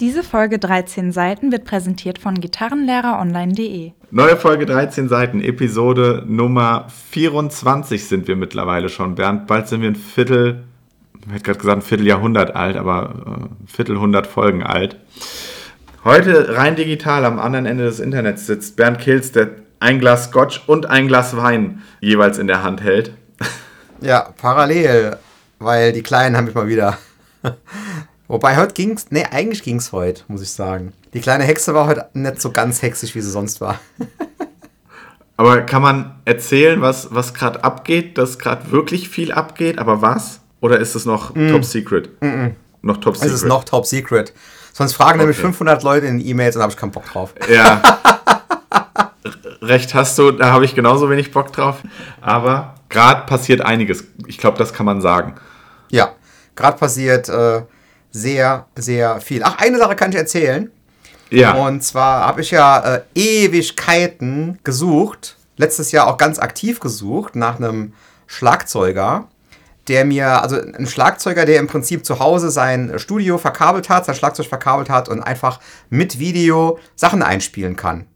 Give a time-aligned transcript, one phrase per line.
[0.00, 3.92] Diese Folge 13 Seiten wird präsentiert von gitarrenlehreronline.de.
[4.10, 9.46] Neue Folge 13 Seiten, Episode Nummer 24 sind wir mittlerweile schon, Bernd.
[9.46, 10.64] Bald sind wir ein Viertel,
[11.24, 14.96] ich hätte gerade gesagt ein Vierteljahrhundert alt, aber äh, Viertelhundert Folgen alt.
[16.02, 20.64] Heute rein digital am anderen Ende des Internets sitzt Bernd Kills, der ein Glas Scotch
[20.66, 23.12] und ein Glas Wein jeweils in der Hand hält.
[24.00, 25.18] Ja, parallel,
[25.60, 26.98] weil die Kleinen haben mich mal wieder.
[28.26, 30.92] Wobei heute ging's, nee, eigentlich ging's heute, muss ich sagen.
[31.12, 33.78] Die kleine Hexe war heute nicht so ganz hexisch, wie sie sonst war.
[35.36, 40.40] aber kann man erzählen, was, was gerade abgeht, dass gerade wirklich viel abgeht, aber was?
[40.60, 41.50] Oder ist es noch mm.
[41.50, 42.22] Top Secret?
[42.22, 42.50] Mm -mm.
[42.80, 43.30] Noch Top Secret?
[43.30, 44.32] Es ist noch Top Secret.
[44.72, 45.18] Sonst fragen okay.
[45.18, 47.34] nämlich 500 Leute in E-Mails und habe ich keinen Bock drauf.
[47.52, 47.82] Ja.
[49.62, 51.82] Recht hast du, da habe ich genauso wenig Bock drauf.
[52.20, 54.04] Aber gerade passiert einiges.
[54.26, 55.34] Ich glaube, das kann man sagen.
[55.90, 56.12] Ja,
[56.56, 57.62] gerade passiert äh,
[58.14, 59.42] sehr, sehr viel.
[59.42, 60.70] Ach, eine Sache kann ich erzählen.
[61.30, 61.54] Ja.
[61.54, 67.56] Und zwar habe ich ja äh, Ewigkeiten gesucht, letztes Jahr auch ganz aktiv gesucht nach
[67.56, 67.92] einem
[68.28, 69.26] Schlagzeuger,
[69.88, 74.14] der mir, also ein Schlagzeuger, der im Prinzip zu Hause sein Studio verkabelt hat, sein
[74.14, 75.58] Schlagzeug verkabelt hat und einfach
[75.90, 78.06] mit Video Sachen einspielen kann.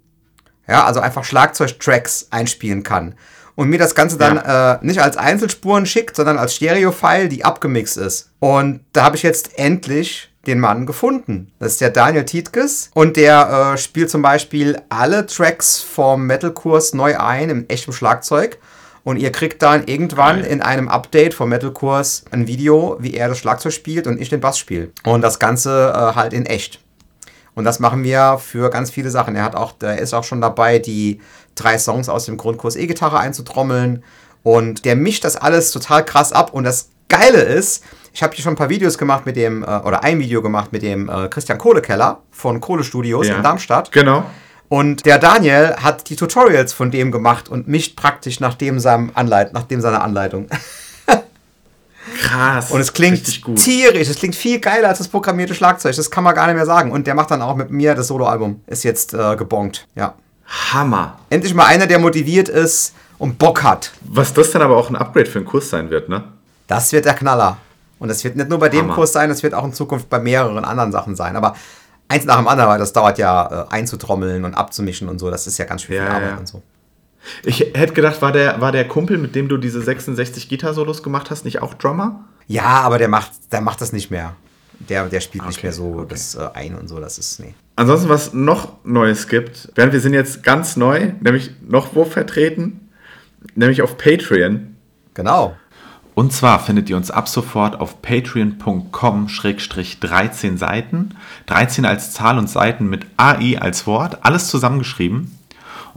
[0.68, 3.16] Ja, also einfach Schlagzeugtracks einspielen kann.
[3.58, 4.74] Und mir das Ganze dann ja.
[4.74, 8.30] äh, nicht als Einzelspuren schickt, sondern als Stereo-File, die abgemixt ist.
[8.38, 11.50] Und da habe ich jetzt endlich den Mann gefunden.
[11.58, 16.94] Das ist der Daniel Tietkes und der äh, spielt zum Beispiel alle Tracks vom Metalkurs
[16.94, 18.58] neu ein im echten Schlagzeug.
[19.02, 23.38] Und ihr kriegt dann irgendwann in einem Update vom Metalkurs ein Video, wie er das
[23.38, 24.90] Schlagzeug spielt und ich den Bass spiele.
[25.02, 26.78] Und das Ganze äh, halt in echt.
[27.58, 29.34] Und das machen wir für ganz viele Sachen.
[29.34, 31.20] Er hat auch, der ist auch schon dabei, die
[31.56, 34.04] drei Songs aus dem Grundkurs E-Gitarre einzutrommeln.
[34.44, 36.54] Und der mischt das alles total krass ab.
[36.54, 39.66] Und das Geile ist, ich habe hier schon ein paar Videos gemacht mit dem, äh,
[39.66, 43.90] oder ein Video gemacht mit dem äh, Christian Kohlekeller von Kohle Studios ja, in Darmstadt.
[43.90, 44.22] Genau.
[44.68, 49.10] Und der Daniel hat die Tutorials von dem gemacht und mischt praktisch nach dem, seinem
[49.14, 50.46] Anleit nach dem seiner Anleitung.
[52.20, 52.70] Krass.
[52.70, 53.24] Und es klingt
[53.56, 54.08] tierisch.
[54.08, 55.94] Es klingt viel geiler als das programmierte Schlagzeug.
[55.94, 56.90] Das kann man gar nicht mehr sagen.
[56.90, 58.60] Und der macht dann auch mit mir das Soloalbum.
[58.66, 59.86] Ist jetzt äh, gebongt.
[59.94, 60.14] Ja.
[60.72, 61.18] Hammer.
[61.30, 63.92] Endlich mal einer, der motiviert ist und Bock hat.
[64.00, 66.24] Was das dann aber auch ein Upgrade für einen Kurs sein wird, ne?
[66.66, 67.58] Das wird der Knaller.
[67.98, 68.94] Und das wird nicht nur bei dem Hammer.
[68.94, 71.36] Kurs sein, das wird auch in Zukunft bei mehreren anderen Sachen sein.
[71.36, 71.54] Aber
[72.08, 75.30] eins nach dem anderen, weil das dauert ja äh, einzutrommeln und abzumischen und so.
[75.30, 76.36] Das ist ja ganz schön viel ja, Arbeit ja.
[76.36, 76.62] und so.
[77.44, 81.30] Ich hätte gedacht, war der, war der Kumpel, mit dem du diese 66 Gitarre-Solos gemacht
[81.30, 82.24] hast, nicht auch Drummer?
[82.46, 84.34] Ja, aber der macht, der macht das nicht mehr.
[84.88, 86.06] Der, der spielt okay, nicht mehr so okay.
[86.10, 87.54] das äh, ein und so, das ist, nee.
[87.76, 92.88] Ansonsten, was noch Neues gibt, während wir sind jetzt ganz neu, nämlich noch wo vertreten,
[93.54, 94.74] nämlich auf Patreon.
[95.14, 95.56] Genau.
[96.14, 101.14] Und zwar findet ihr uns ab sofort auf patreon.com-13 Seiten.
[101.46, 105.37] 13 als Zahl und Seiten mit AI als Wort, alles zusammengeschrieben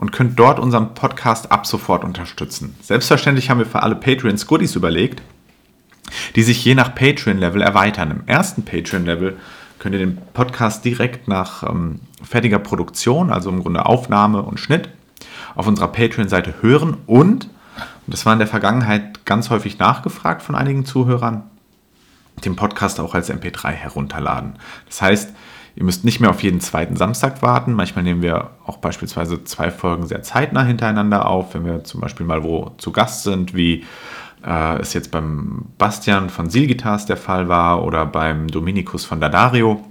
[0.02, 2.76] und könnt dort unseren Podcast ab sofort unterstützen.
[2.82, 5.22] Selbstverständlich haben wir für alle Patreons Goodies überlegt,
[6.36, 8.10] die sich je nach Patreon-Level erweitern.
[8.10, 9.38] Im ersten Patreon-Level
[9.78, 14.90] könnt ihr den Podcast direkt nach ähm, fertiger Produktion, also im Grunde Aufnahme und Schnitt,
[15.56, 17.52] auf unserer Patreon-Seite hören und, und
[18.08, 21.44] das war in der Vergangenheit ganz häufig nachgefragt von einigen Zuhörern,
[22.44, 24.56] den Podcast auch als MP3 herunterladen.
[24.88, 25.32] Das heißt,
[25.82, 27.74] Ihr müsst nicht mehr auf jeden zweiten Samstag warten.
[27.74, 32.24] Manchmal nehmen wir auch beispielsweise zwei Folgen sehr zeitnah hintereinander auf, wenn wir zum Beispiel
[32.24, 33.84] mal wo zu Gast sind, wie
[34.46, 39.84] äh, es jetzt beim Bastian von Silgitars der Fall war oder beim Dominikus von Dadario.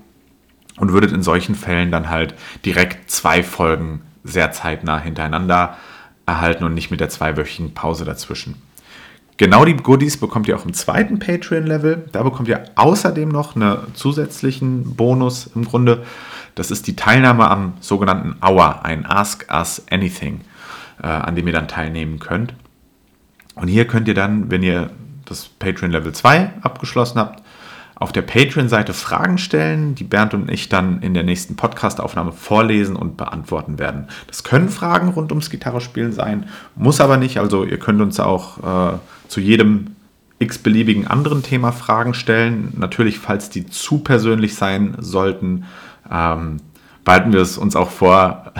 [0.77, 5.77] Und würdet in solchen Fällen dann halt direkt zwei Folgen sehr zeitnah hintereinander
[6.25, 8.63] erhalten und nicht mit der zweiwöchigen Pause dazwischen.
[9.41, 12.11] Genau die Goodies bekommt ihr auch im zweiten Patreon-Level.
[12.13, 16.03] Da bekommt ihr außerdem noch einen zusätzlichen Bonus im Grunde.
[16.57, 20.43] Das ist die Teilnahme am sogenannten Hour, ein Ask Us Anything,
[21.03, 22.53] äh, an dem ihr dann teilnehmen könnt.
[23.55, 24.91] Und hier könnt ihr dann, wenn ihr
[25.25, 27.43] das Patreon Level 2 abgeschlossen habt,
[27.95, 32.95] auf der Patreon-Seite Fragen stellen, die Bernd und ich dann in der nächsten Podcast-Aufnahme vorlesen
[32.95, 34.09] und beantworten werden.
[34.27, 37.39] Das können Fragen rund ums Gitarrespielen sein, muss aber nicht.
[37.39, 38.99] Also ihr könnt uns auch äh,
[39.31, 39.95] zu jedem
[40.41, 42.73] x-beliebigen anderen Thema Fragen stellen.
[42.77, 45.67] Natürlich, falls die zu persönlich sein sollten,
[46.11, 46.57] ähm,
[47.05, 48.53] behalten wir es uns auch vor,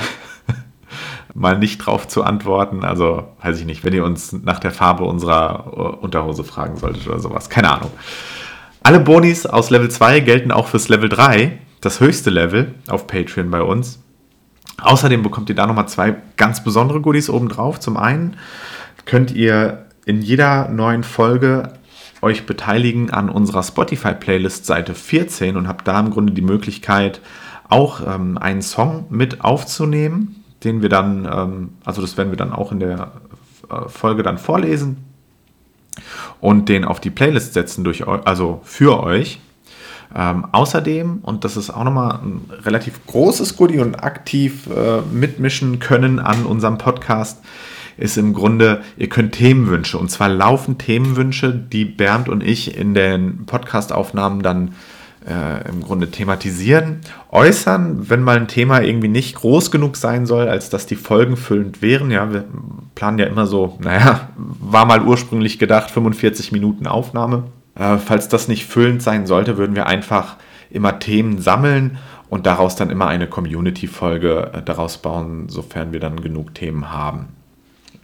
[1.35, 2.85] mal nicht drauf zu antworten.
[2.85, 7.09] Also, weiß ich nicht, wenn ihr uns nach der Farbe unserer äh, Unterhose fragen solltet
[7.09, 7.51] oder sowas.
[7.51, 7.91] Keine Ahnung.
[8.85, 13.51] Alle Bonis aus Level 2 gelten auch fürs Level 3, das höchste Level auf Patreon
[13.51, 14.01] bei uns.
[14.81, 17.81] Außerdem bekommt ihr da nochmal zwei ganz besondere Goodies obendrauf.
[17.81, 18.37] Zum einen
[19.05, 21.75] könnt ihr in jeder neuen Folge
[22.21, 27.21] euch beteiligen an unserer Spotify-Playlist Seite 14 und habt da im Grunde die Möglichkeit,
[27.69, 32.53] auch ähm, einen Song mit aufzunehmen, den wir dann, ähm, also das werden wir dann
[32.53, 33.13] auch in der
[33.71, 34.97] äh, Folge dann vorlesen
[36.41, 39.39] und den auf die Playlist setzen durch also für euch.
[40.13, 45.79] Ähm, außerdem, und das ist auch nochmal ein relativ großes Goodie und aktiv äh, mitmischen
[45.79, 47.39] können an unserem Podcast,
[48.01, 52.95] ist im Grunde, ihr könnt Themenwünsche, und zwar laufend Themenwünsche, die Bernd und ich in
[52.95, 54.75] den Podcastaufnahmen dann
[55.29, 57.01] äh, im Grunde thematisieren,
[57.31, 61.37] äußern, wenn mal ein Thema irgendwie nicht groß genug sein soll, als dass die Folgen
[61.37, 62.11] füllend wären.
[62.11, 62.45] Ja, wir
[62.95, 67.45] planen ja immer so, naja, war mal ursprünglich gedacht, 45 Minuten Aufnahme.
[67.75, 70.37] Äh, falls das nicht füllend sein sollte, würden wir einfach
[70.71, 71.99] immer Themen sammeln
[72.31, 77.29] und daraus dann immer eine Community-Folge äh, daraus bauen, sofern wir dann genug Themen haben.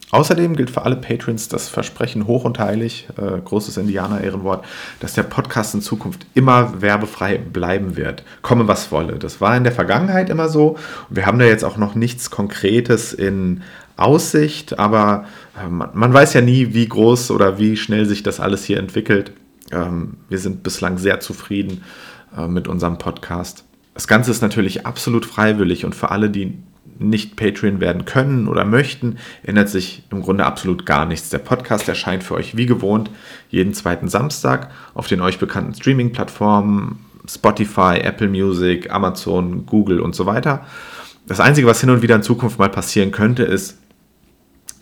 [0.09, 4.63] Außerdem gilt für alle Patrons das Versprechen hoch und heilig, äh, großes Indianer-Ehrenwort,
[5.01, 8.23] dass der Podcast in Zukunft immer werbefrei bleiben wird.
[8.41, 9.19] Komme was wolle.
[9.19, 10.77] Das war in der Vergangenheit immer so.
[11.09, 13.63] Wir haben da jetzt auch noch nichts Konkretes in
[13.97, 15.25] Aussicht, aber
[15.61, 18.77] äh, man, man, weiß ja nie, wie groß oder wie schnell sich das alles hier
[18.77, 19.33] entwickelt.
[19.71, 21.83] Ähm, wir sind bislang sehr zufrieden
[22.37, 23.65] äh, mit unserem Podcast.
[23.93, 26.53] Das Ganze ist natürlich absolut freiwillig und für alle, die
[26.99, 31.29] nicht Patreon werden können oder möchten, ändert sich im Grunde absolut gar nichts.
[31.29, 33.09] Der Podcast erscheint für euch wie gewohnt
[33.49, 36.99] jeden zweiten Samstag auf den euch bekannten Streaming-Plattformen
[37.29, 40.65] Spotify, Apple Music, Amazon, Google und so weiter.
[41.27, 43.77] Das Einzige, was hin und wieder in Zukunft mal passieren könnte, ist,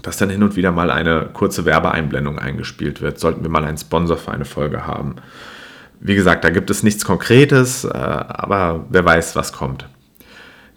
[0.03, 3.77] dass dann hin und wieder mal eine kurze Werbeeinblendung eingespielt wird, sollten wir mal einen
[3.77, 5.15] Sponsor für eine Folge haben.
[5.99, 9.87] Wie gesagt, da gibt es nichts Konkretes, äh, aber wer weiß, was kommt.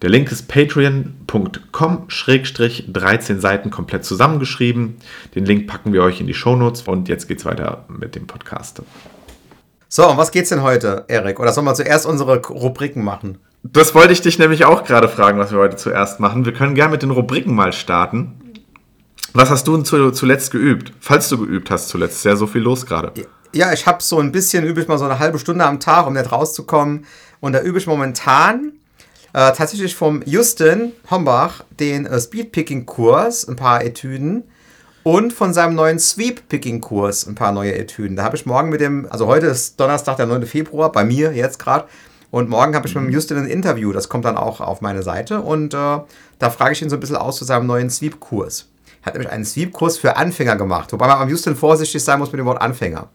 [0.00, 4.98] Der Link ist patreon.com-13 Seiten komplett zusammengeschrieben.
[5.34, 8.80] Den Link packen wir euch in die Shownotes und jetzt geht's weiter mit dem Podcast.
[9.88, 11.40] So, und was geht's denn heute, Erik?
[11.40, 13.38] Oder sollen wir zuerst unsere Rubriken machen?
[13.64, 16.44] Das wollte ich dich nämlich auch gerade fragen, was wir heute zuerst machen.
[16.44, 18.34] Wir können gerne mit den Rubriken mal starten.
[19.32, 20.92] Was hast du denn zuletzt geübt?
[21.00, 23.12] Falls du geübt hast zuletzt, ist ja so viel los gerade.
[23.52, 26.06] Ja, ich habe so ein bisschen, übe ich mal so eine halbe Stunde am Tag,
[26.06, 27.04] um nicht rauszukommen.
[27.40, 28.74] Und da übe ich momentan
[29.32, 34.44] äh, tatsächlich vom Justin Hombach den äh, Speedpicking-Kurs, ein paar Etüden.
[35.04, 38.16] Und von seinem neuen Sweep-Picking-Kurs ein paar neue Etüden.
[38.16, 40.44] Da habe ich morgen mit dem, also heute ist Donnerstag, der 9.
[40.44, 41.86] Februar, bei mir jetzt gerade.
[42.30, 45.02] Und morgen habe ich mit dem Justin ein Interview, das kommt dann auch auf meine
[45.02, 45.40] Seite.
[45.40, 45.76] Und äh,
[46.38, 48.68] da frage ich ihn so ein bisschen aus zu seinem neuen Sweep-Kurs.
[49.00, 52.30] Er hat nämlich einen Sweep-Kurs für Anfänger gemacht, wobei man beim Justin vorsichtig sein muss
[52.30, 53.08] mit dem Wort Anfänger.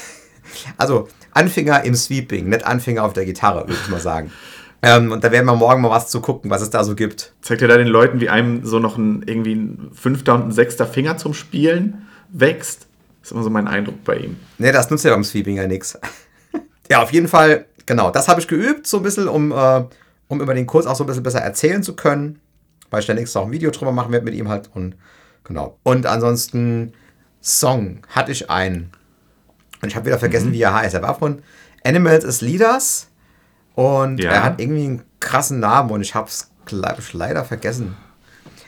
[0.78, 4.32] also Anfänger im Sweeping, nicht Anfänger auf der Gitarre, würde ich mal sagen.
[4.80, 7.34] Ähm, und da werden wir morgen mal was zu gucken, was es da so gibt.
[7.42, 10.52] Zeigt ihr da den Leuten, wie einem so noch ein irgendwie ein fünfter und ein
[10.52, 12.86] sechster Finger zum Spielen wächst?
[13.20, 14.36] Das ist immer so mein Eindruck bei ihm.
[14.58, 15.98] Nee, das nutzt ja beim Sweeping ja nichts.
[16.90, 19.84] ja, auf jeden Fall, genau, das habe ich geübt, so ein bisschen, um, äh,
[20.28, 22.40] um über den Kurs auch so ein bisschen besser erzählen zu können.
[22.90, 24.70] Weil ich dann nächstes auch ein Video drüber machen werde mit ihm halt.
[24.74, 24.94] Und
[25.44, 25.76] genau.
[25.82, 26.92] Und ansonsten,
[27.42, 28.92] Song hatte ich einen.
[29.82, 30.52] Und ich habe wieder vergessen, mhm.
[30.52, 30.94] wie er heißt.
[30.94, 31.42] Er war von
[31.84, 33.07] Animals as Leaders.
[33.78, 34.32] Und ja.
[34.32, 36.50] er hat irgendwie einen krassen Namen und ich habe es
[37.12, 37.96] leider vergessen.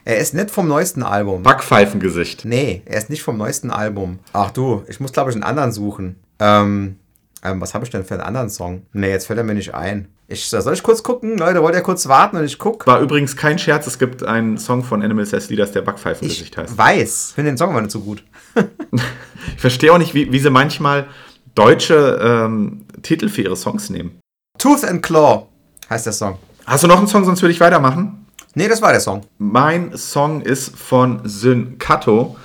[0.05, 1.43] Er ist nicht vom neuesten Album.
[1.43, 2.45] Backpfeifengesicht.
[2.45, 4.21] Nee, er ist nicht vom neuesten Album.
[4.33, 6.15] Ach du, ich muss glaube ich einen anderen suchen.
[6.39, 7.01] Ähm,
[7.43, 8.83] ähm, was habe ich denn für einen anderen Song?
[8.93, 10.07] Nee, jetzt fällt er mir nicht ein.
[10.29, 11.39] Ich, soll ich kurz gucken?
[11.39, 12.87] Leute, wollt ihr kurz warten und ich gucke?
[12.87, 16.71] War übrigens kein Scherz, es gibt einen Song von Animals as Leaders, der Backpfeifengesicht heißt.
[16.71, 18.23] Ich weiß, ich finde den Song aber nicht so gut.
[18.95, 21.09] ich verstehe auch nicht, wie, wie sie manchmal
[21.57, 24.20] deutsche ähm, Titel für ihre Songs nehmen.
[24.61, 25.47] Tooth and Claw
[25.89, 26.37] heißt der Song.
[26.67, 28.27] Hast du noch einen Song, sonst würde ich weitermachen?
[28.55, 29.23] Nee, das war der Song.
[29.39, 32.37] Mein Song ist von Syncato.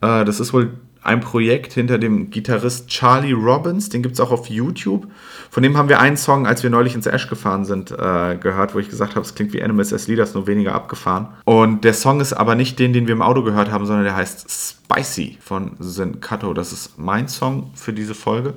[0.00, 3.88] Äh, das ist wohl ein Projekt hinter dem Gitarrist Charlie Robbins.
[3.88, 5.06] Den gibt es auch auf YouTube.
[5.48, 8.74] Von dem haben wir einen Song, als wir neulich ins Ash gefahren sind, äh, gehört,
[8.74, 11.28] wo ich gesagt habe, es klingt wie Animals as Leaders, nur weniger abgefahren.
[11.44, 14.16] Und der Song ist aber nicht den, den wir im Auto gehört haben, sondern der
[14.16, 16.52] heißt Spicy von Syncato.
[16.52, 18.54] Das ist mein Song für diese Folge.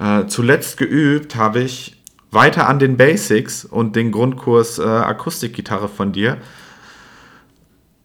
[0.00, 2.01] Äh, zuletzt geübt habe ich
[2.32, 6.38] weiter an den Basics und den Grundkurs äh, Akustikgitarre von dir.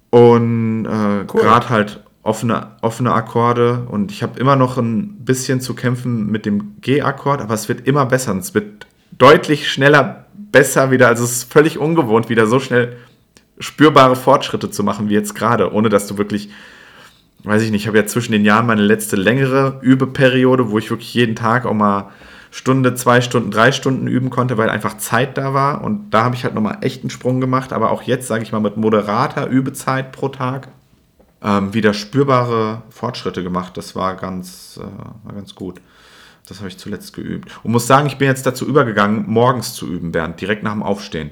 [0.10, 1.42] Und äh, cool.
[1.42, 3.88] gerade halt offene, offene Akkorde.
[3.90, 7.88] Und ich habe immer noch ein bisschen zu kämpfen mit dem G-Akkord, aber es wird
[7.88, 8.34] immer besser.
[8.34, 8.86] Und es wird
[9.18, 11.08] deutlich schneller besser wieder.
[11.08, 12.98] Also es ist völlig ungewohnt, wieder so schnell
[13.60, 16.50] spürbare Fortschritte zu machen wie jetzt gerade, ohne dass du wirklich,
[17.44, 20.92] weiß ich nicht, ich habe ja zwischen den Jahren meine letzte längere Übeperiode, wo ich
[20.92, 22.12] wirklich jeden Tag auch mal
[22.52, 25.84] Stunde, zwei Stunden, drei Stunden üben konnte, weil einfach Zeit da war.
[25.84, 27.74] Und da habe ich halt nochmal echt einen Sprung gemacht.
[27.74, 30.70] Aber auch jetzt, sage ich mal, mit moderater Übezeit pro Tag
[31.42, 33.78] ähm, wieder spürbare Fortschritte gemacht.
[33.78, 35.82] Das war ganz, äh, war ganz gut.
[36.48, 37.52] Das habe ich zuletzt geübt.
[37.64, 40.84] Und muss sagen, ich bin jetzt dazu übergegangen, morgens zu üben, Bernd, direkt nach dem
[40.84, 41.32] Aufstehen.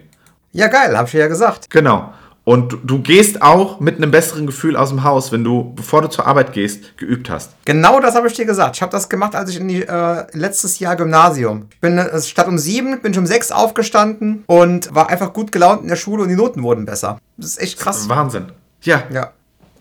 [0.52, 1.70] Ja, geil, habe ich ja gesagt.
[1.70, 2.14] Genau.
[2.46, 6.10] Und du, gehst auch mit einem besseren Gefühl aus dem Haus, wenn du, bevor du
[6.10, 7.56] zur Arbeit gehst, geübt hast.
[7.66, 8.76] Genau das habe ich dir gesagt.
[8.76, 11.66] Ich habe das gemacht, als ich in die äh, letztes Jahr Gymnasium.
[11.72, 15.52] Ich bin äh, statt um sieben, bin ich um sechs aufgestanden und war einfach gut
[15.52, 17.18] gelaunt in der Schule und die Noten wurden besser.
[17.38, 18.08] Das ist echt krass.
[18.10, 18.52] Wahnsinn.
[18.82, 19.04] Ja.
[19.12, 19.32] Ja.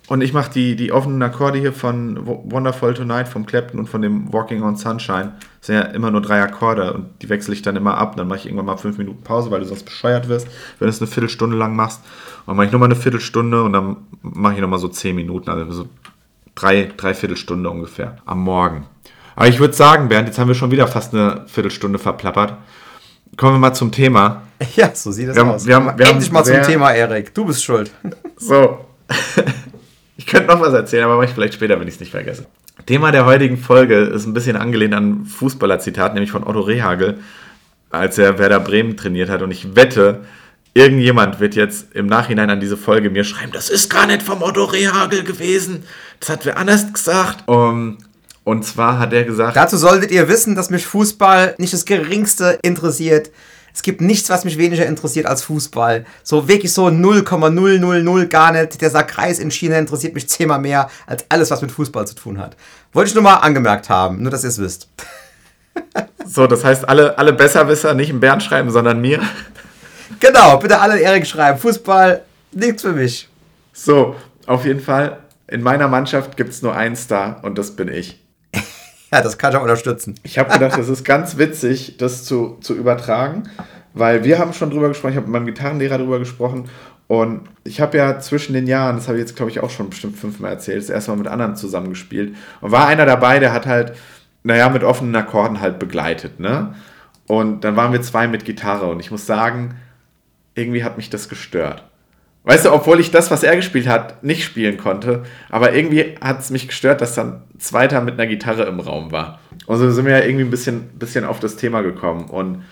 [0.07, 4.03] Und ich mache die, die offenen Akkorde hier von Wonderful Tonight vom Clapton und von
[4.03, 5.33] dem Walking on Sunshine.
[5.61, 8.17] Das sind ja immer nur drei Akkorde und die wechsle ich dann immer ab.
[8.17, 10.47] Dann mache ich irgendwann mal fünf Minuten Pause, weil du sonst bescheuert wirst,
[10.79, 12.01] wenn du es eine Viertelstunde lang machst.
[12.41, 15.49] Und dann mache ich nochmal eine Viertelstunde und dann mache ich nochmal so zehn Minuten,
[15.49, 15.89] also so
[16.55, 18.87] drei, drei Viertelstunde ungefähr am Morgen.
[19.37, 22.55] Aber ich würde sagen, Bernd, jetzt haben wir schon wieder fast eine Viertelstunde verplappert.
[23.39, 24.43] Kommen wir mal zum Thema.
[24.77, 25.67] Ja, so sieht es aus.
[25.67, 27.35] Wir haben, wir Endlich mal zum Thema, Erik.
[27.35, 27.91] Du bist schuld.
[28.39, 28.79] So.
[30.17, 32.47] Ich könnte noch was erzählen, aber mache ich vielleicht später, wenn ich es nicht vergesse.
[32.87, 37.19] Thema der heutigen Folge ist ein bisschen angelehnt an Fußballer-Zitat, nämlich von Otto Rehagel,
[37.91, 39.43] als er Werder Bremen trainiert hat.
[39.43, 40.25] Und ich wette,
[40.75, 44.43] irgendjemand wird jetzt im Nachhinein an diese Folge mir schreiben, das ist gar nicht vom
[44.43, 45.85] Otto Rehagel gewesen.
[46.21, 47.49] Das hat wer anders gesagt.
[47.49, 47.99] Um,
[48.45, 49.57] und zwar hat er gesagt...
[49.57, 53.31] Dazu solltet ihr wissen, dass mich Fußball nicht das geringste interessiert.
[53.75, 56.07] Es gibt nichts, was mich weniger interessiert als Fußball.
[56.23, 58.81] So wirklich so 0,000 gar nicht.
[58.81, 62.39] Der Sackreis in China interessiert mich zehnmal mehr als alles, was mit Fußball zu tun
[62.39, 62.57] hat.
[62.93, 64.89] Wollte ich nur mal angemerkt haben, nur dass ihr es wisst.
[66.25, 69.21] so, das heißt, alle, alle Besserwisser nicht im Bernd schreiben, sondern mir.
[70.21, 71.59] Genau, bitte alle Erik schreiben.
[71.59, 73.29] Fußball, nichts für mich.
[73.73, 74.15] So,
[74.47, 75.19] auf jeden Fall.
[75.49, 78.24] In meiner Mannschaft gibt es nur einen Star und das bin ich.
[79.15, 80.17] Ja, das kann ich auch unterstützen.
[80.25, 83.45] Ich habe gedacht, es ist ganz witzig, das zu, zu übertragen,
[83.93, 86.69] weil wir haben schon drüber gesprochen, ich habe mit meinem Gitarrenlehrer drüber gesprochen
[87.07, 89.89] und ich habe ja zwischen den Jahren, das habe ich jetzt glaube ich auch schon
[89.89, 93.67] bestimmt fünfmal erzählt, das erste Mal mit anderen zusammengespielt und war einer dabei, der hat
[93.67, 93.93] halt,
[94.43, 96.75] naja, mit offenen Akkorden halt begleitet, ne?
[97.29, 99.77] Und dann waren wir zwei mit Gitarre und ich muss sagen,
[100.57, 101.85] irgendwie hat mich das gestört.
[102.45, 106.41] Weißt du, obwohl ich das, was er gespielt hat, nicht spielen konnte, aber irgendwie hat
[106.41, 109.41] es mich gestört, dass dann Zweiter mit einer Gitarre im Raum war.
[109.65, 112.29] Und so sind wir ja irgendwie ein bisschen, bisschen auf das Thema gekommen.
[112.29, 112.65] Und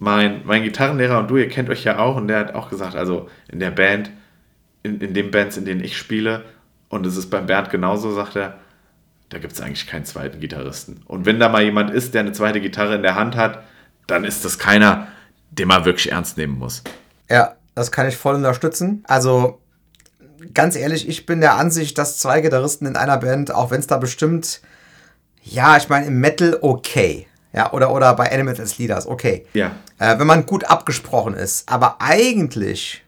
[0.00, 2.96] mein, mein Gitarrenlehrer und du, ihr kennt euch ja auch, und der hat auch gesagt,
[2.96, 4.10] also in der Band,
[4.82, 6.44] in, in den Bands, in denen ich spiele,
[6.88, 8.58] und es ist beim Bernd genauso, sagt er,
[9.28, 11.02] da gibt es eigentlich keinen zweiten Gitarristen.
[11.06, 13.62] Und wenn da mal jemand ist, der eine zweite Gitarre in der Hand hat,
[14.08, 15.06] dann ist das keiner,
[15.52, 16.82] den man wirklich ernst nehmen muss.
[17.28, 19.04] Ja, das kann ich voll unterstützen.
[19.06, 19.60] Also
[20.54, 23.86] ganz ehrlich, ich bin der Ansicht, dass zwei Gitarristen in einer Band, auch wenn es
[23.86, 24.60] da bestimmt,
[25.42, 27.26] ja, ich meine, im Metal okay.
[27.52, 29.44] Ja, oder, oder bei Animals Leaders, okay.
[29.54, 29.72] Ja.
[29.98, 31.68] Äh, wenn man gut abgesprochen ist.
[31.68, 33.04] Aber eigentlich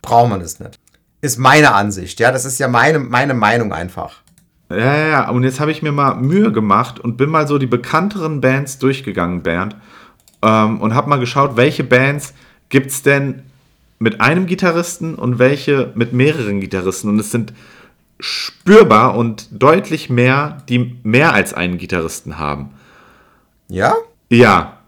[0.00, 0.78] braucht man das nicht.
[1.20, 2.32] Ist meine Ansicht, ja.
[2.32, 4.22] Das ist ja meine, meine Meinung einfach.
[4.70, 5.28] Ja, ja, ja.
[5.28, 8.78] Und jetzt habe ich mir mal Mühe gemacht und bin mal so die bekannteren Bands
[8.78, 9.76] durchgegangen, Bernd.
[10.42, 12.32] Ähm, und habe mal geschaut, welche Bands
[12.70, 13.42] gibt es denn
[13.98, 17.08] mit einem Gitarristen und welche mit mehreren Gitarristen.
[17.08, 17.52] Und es sind
[18.20, 22.70] spürbar und deutlich mehr, die mehr als einen Gitarristen haben.
[23.68, 23.94] Ja?
[24.30, 24.78] Ja.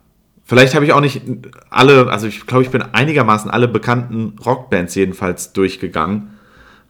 [0.45, 1.23] Vielleicht habe ich auch nicht
[1.69, 6.38] alle, also ich glaube, ich bin einigermaßen alle bekannten Rockbands jedenfalls durchgegangen.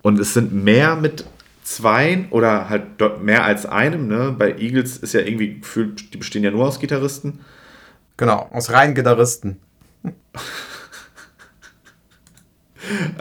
[0.01, 1.25] Und es sind mehr mit
[1.65, 4.07] zwei oder halt mehr als einem.
[4.07, 4.35] Ne?
[4.39, 7.41] Bei Eagles ist ja irgendwie gefühlt, die bestehen ja nur aus Gitarristen.
[8.17, 9.59] Genau, aus reinen Gitarristen.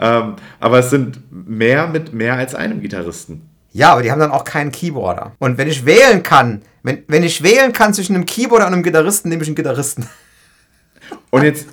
[0.00, 3.48] ähm, aber es sind mehr mit mehr als einem Gitarristen.
[3.72, 5.32] Ja, aber die haben dann auch keinen Keyboarder.
[5.38, 8.82] Und wenn ich wählen kann, wenn, wenn ich wählen kann zwischen einem Keyboarder und einem
[8.82, 10.06] Gitarristen, nehme ich einen Gitarristen.
[11.30, 11.66] Und jetzt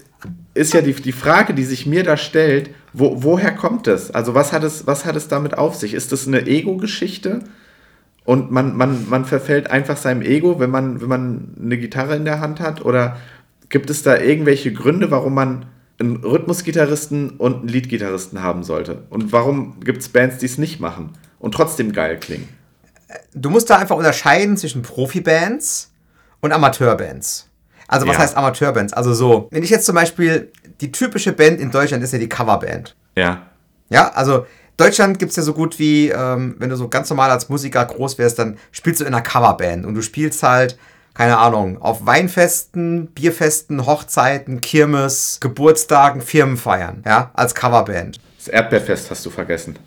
[0.54, 4.12] ist ja die, die Frage, die sich mir da stellt, wo, woher kommt das?
[4.12, 5.94] Also was hat es, was hat es damit auf sich?
[5.94, 7.40] Ist das eine Ego-Geschichte?
[8.24, 12.26] Und man, man, man verfällt einfach seinem Ego, wenn man, wenn man eine Gitarre in
[12.26, 12.84] der Hand hat?
[12.84, 13.18] Oder
[13.70, 15.66] gibt es da irgendwelche Gründe, warum man
[16.00, 19.04] einen Rhythmusgitarristen und einen Leadgitarristen haben sollte.
[19.10, 22.50] Und warum gibt es Bands, die es nicht machen und trotzdem geil klingen?
[23.34, 25.94] Du musst da einfach unterscheiden zwischen Profibands
[26.42, 27.50] und Amateurbands.
[27.88, 28.24] Also was ja.
[28.24, 28.94] heißt Amateurbands?
[28.94, 32.30] Also so, wenn ich jetzt zum Beispiel, die typische Band in Deutschland ist ja die
[32.30, 32.96] Coverband.
[33.16, 33.44] Ja.
[33.90, 34.46] Ja, also
[34.78, 37.86] Deutschland gibt es ja so gut wie, ähm, wenn du so ganz normal als Musiker
[37.86, 40.78] groß wärst, dann spielst du in einer Coverband und du spielst halt
[41.16, 48.20] keine Ahnung, auf Weinfesten, Bierfesten, Hochzeiten, Kirmes, Geburtstagen, Firmenfeiern, ja, als Coverband.
[48.38, 49.80] Das Erdbeerfest hast du vergessen.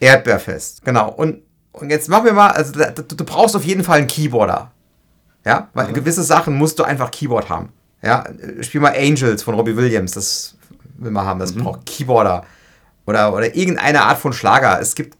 [0.00, 1.10] Erdbeerfest, genau.
[1.10, 1.42] Und,
[1.72, 4.70] und jetzt machen wir mal, also du, du brauchst auf jeden Fall einen Keyboarder.
[5.44, 5.94] Ja, weil mhm.
[5.94, 7.72] gewisse Sachen musst du einfach Keyboard haben.
[8.00, 8.24] Ja,
[8.60, 10.54] spiel mal Angels von Robbie Williams, das
[10.96, 11.64] will man haben, das mhm.
[11.64, 12.44] braucht Keyboarder.
[13.04, 14.80] Oder, oder irgendeine Art von Schlager.
[14.80, 15.16] Es gibt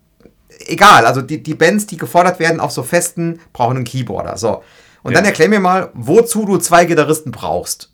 [0.67, 4.37] egal, also die, die Bands, die gefordert werden auf so festen, brauchen einen Keyboarder.
[4.37, 4.63] So.
[5.03, 5.19] Und ja.
[5.19, 7.93] dann erklär mir mal, wozu du zwei Gitarristen brauchst.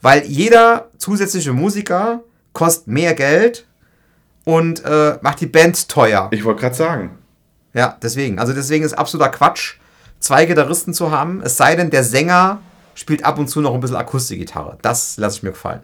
[0.00, 2.22] Weil jeder zusätzliche Musiker
[2.52, 3.66] kostet mehr Geld
[4.44, 6.28] und äh, macht die Band teuer.
[6.32, 7.18] Ich wollte gerade sagen.
[7.74, 8.38] Ja, deswegen.
[8.38, 9.76] Also deswegen ist absoluter Quatsch,
[10.20, 11.40] zwei Gitarristen zu haben.
[11.42, 12.60] Es sei denn, der Sänger
[12.94, 14.78] spielt ab und zu noch ein bisschen Akustikgitarre.
[14.82, 15.80] Das lasse ich mir gefallen.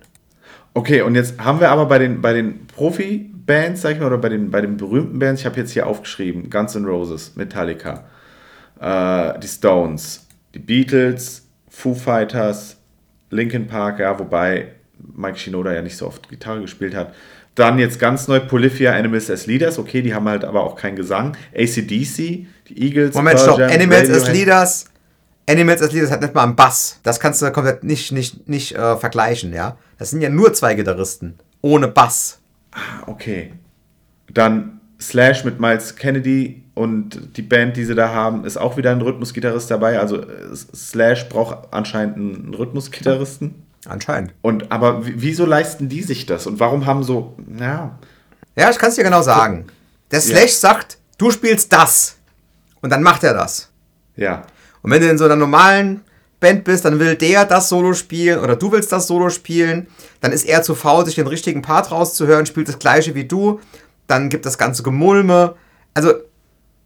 [0.75, 4.19] Okay, und jetzt haben wir aber bei den, bei den Profi-Bands, sag ich mal, oder
[4.19, 8.05] bei den, bei den berühmten Bands, ich habe jetzt hier aufgeschrieben, Guns N' Roses, Metallica,
[8.81, 12.77] äh, die Stones, die Beatles, Foo Fighters,
[13.31, 14.73] Linkin Park, ja, wobei
[15.17, 17.15] Mike Shinoda ja nicht so oft Gitarre gespielt hat.
[17.55, 19.79] Dann jetzt ganz neu Polyphia Animals as Leaders.
[19.79, 21.37] Okay, die haben halt aber auch keinen Gesang.
[21.57, 23.15] ACDC, die Eagles.
[23.15, 23.59] Moment, stopp.
[23.59, 24.85] Animals as Leaders.
[25.49, 27.01] Animals as Leaders hat nicht mal einen Bass.
[27.03, 29.77] Das kannst du komplett nicht, nicht, nicht äh, vergleichen, ja.
[29.99, 31.39] Das sind ja nur zwei Gitarristen.
[31.61, 32.39] Ohne Bass.
[32.71, 33.53] Ah, okay.
[34.33, 38.93] Dann Slash mit Miles Kennedy und die Band, die sie da haben, ist auch wieder
[38.93, 39.99] ein Rhythmusgitarrist dabei.
[39.99, 43.67] Also Slash braucht anscheinend einen Rhythmusgitarristen.
[43.87, 44.33] Anscheinend.
[44.43, 46.47] Und aber wieso leisten die sich das?
[46.47, 47.99] Und warum haben so, ja.
[48.55, 49.67] Ja, ich kann es dir genau sagen.
[50.13, 50.71] Der Slash ja.
[50.71, 52.17] sagt, du spielst das.
[52.81, 53.71] Und dann macht er das.
[54.15, 54.43] Ja.
[54.83, 56.03] Und wenn du in so einer normalen
[56.39, 59.89] Band bist, dann will der das Solo spielen oder du willst das Solo spielen,
[60.21, 63.59] dann ist er zu faul, sich den richtigen Part rauszuhören, spielt das gleiche wie du,
[64.07, 65.57] dann gibt das ganze Gemulme.
[65.95, 66.15] Also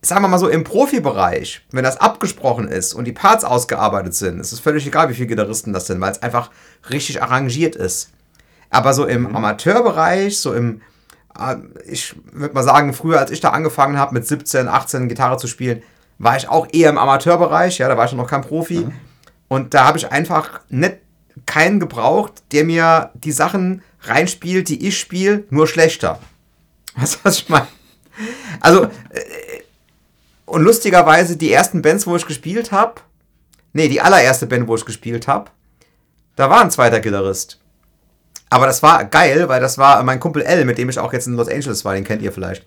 [0.05, 4.41] sagen wir mal so, im Profibereich, wenn das abgesprochen ist und die Parts ausgearbeitet sind,
[4.41, 6.51] ist es völlig egal, wie viele Gitarristen das sind, weil es einfach
[6.91, 8.11] richtig arrangiert ist.
[8.69, 9.37] Aber so im mhm.
[9.37, 10.81] Amateurbereich, so im,
[11.39, 11.57] äh,
[11.87, 15.47] ich würde mal sagen, früher, als ich da angefangen habe, mit 17, 18 Gitarre zu
[15.47, 15.83] spielen,
[16.19, 18.81] war ich auch eher im Amateurbereich, ja, da war ich noch kein Profi.
[18.81, 18.93] Mhm.
[19.47, 20.97] Und da habe ich einfach nicht
[21.47, 26.19] keinen gebraucht, der mir die Sachen reinspielt, die ich spiele, nur schlechter.
[26.97, 27.69] Weißt du, was ich meine?
[28.61, 28.89] Also, äh,
[30.53, 33.01] und lustigerweise, die ersten Bands, wo ich gespielt habe,
[33.73, 35.51] nee, die allererste Band, wo ich gespielt habe,
[36.37, 37.59] da war ein zweiter Gitarrist.
[38.51, 41.27] Aber das war geil, weil das war mein Kumpel L, mit dem ich auch jetzt
[41.27, 42.67] in Los Angeles war, den kennt ihr vielleicht.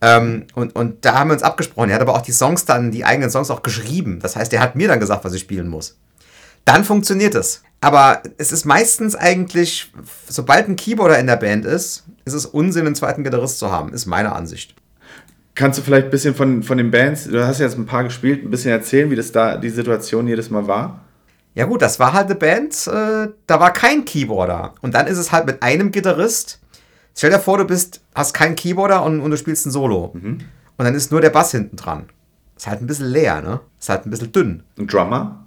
[0.00, 1.90] Ähm, und, und da haben wir uns abgesprochen.
[1.90, 4.20] Er hat aber auch die Songs dann, die eigenen Songs auch geschrieben.
[4.20, 5.98] Das heißt, er hat mir dann gesagt, was ich spielen muss.
[6.64, 7.64] Dann funktioniert es.
[7.80, 9.92] Aber es ist meistens eigentlich,
[10.28, 13.92] sobald ein Keyboarder in der Band ist, ist es Unsinn, einen zweiten Gitarrist zu haben,
[13.92, 14.75] ist meine Ansicht.
[15.56, 18.44] Kannst du vielleicht ein bisschen von, von den Bands, du hast jetzt ein paar gespielt,
[18.44, 21.00] ein bisschen erzählen, wie das da die Situation jedes Mal war?
[21.54, 24.74] Ja gut, das war halt eine Band, äh, da war kein Keyboarder.
[24.82, 26.60] Und dann ist es halt mit einem Gitarrist.
[27.16, 30.10] Stell dir vor, du bist, hast keinen Keyboarder und, und du spielst ein Solo.
[30.12, 30.40] Mhm.
[30.76, 32.10] Und dann ist nur der Bass hinten dran.
[32.54, 33.60] Ist halt ein bisschen leer, ne?
[33.80, 34.62] Ist halt ein bisschen dünn.
[34.78, 35.46] Ein Drummer?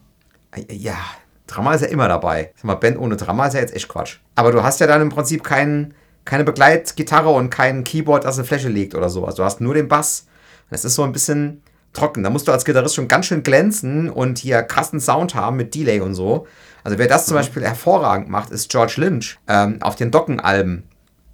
[0.56, 0.98] Äh, ja,
[1.46, 2.52] Drummer ist ja immer dabei.
[2.56, 4.18] Sag mal, Band ohne Drummer ist ja jetzt echt Quatsch.
[4.34, 5.94] Aber du hast ja dann im Prinzip keinen
[6.30, 9.34] keine Begleitgitarre und kein Keyboard, das eine Fläche liegt oder sowas.
[9.34, 10.28] Du hast nur den Bass.
[10.70, 12.22] Das ist so ein bisschen trocken.
[12.22, 15.74] Da musst du als Gitarrist schon ganz schön glänzen und hier krassen Sound haben mit
[15.74, 16.46] Delay und so.
[16.84, 17.40] Also wer das zum mhm.
[17.40, 20.84] Beispiel hervorragend macht, ist George Lynch ähm, auf den Dockenalben.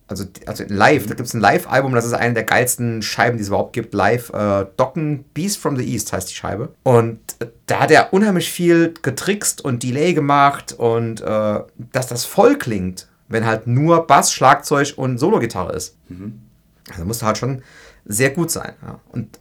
[0.08, 3.42] Also, also live, da gibt es ein Live-Album, das ist eine der geilsten Scheiben, die
[3.42, 3.94] es überhaupt gibt.
[3.94, 6.70] Live, äh, Docken Beast from the East heißt die Scheibe.
[6.84, 11.60] Und äh, da hat er unheimlich viel getrickst und Delay gemacht und äh,
[11.92, 15.98] dass das voll klingt wenn halt nur Bass, Schlagzeug und Solo-Gitarre ist.
[16.10, 16.42] Mhm.
[16.90, 17.62] Also musst du halt schon
[18.06, 18.74] sehr gut sein.
[18.86, 19.00] Ja.
[19.12, 19.40] Und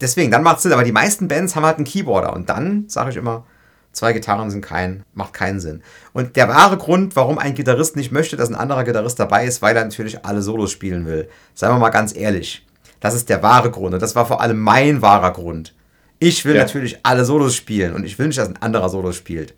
[0.00, 0.72] deswegen, dann macht es Sinn.
[0.72, 2.32] Aber die meisten Bands haben halt einen Keyboarder.
[2.32, 3.44] Und dann sage ich immer,
[3.92, 5.82] zwei Gitarren sind kein, macht keinen Sinn.
[6.12, 9.62] Und der wahre Grund, warum ein Gitarrist nicht möchte, dass ein anderer Gitarrist dabei ist,
[9.62, 11.28] weil er natürlich alle Solos spielen will.
[11.54, 12.64] Seien wir mal ganz ehrlich.
[13.00, 13.94] Das ist der wahre Grund.
[13.94, 15.74] Und das war vor allem mein wahrer Grund.
[16.18, 16.62] Ich will ja.
[16.62, 19.54] natürlich alle Solos spielen und ich will nicht, dass ein anderer Solos spielt.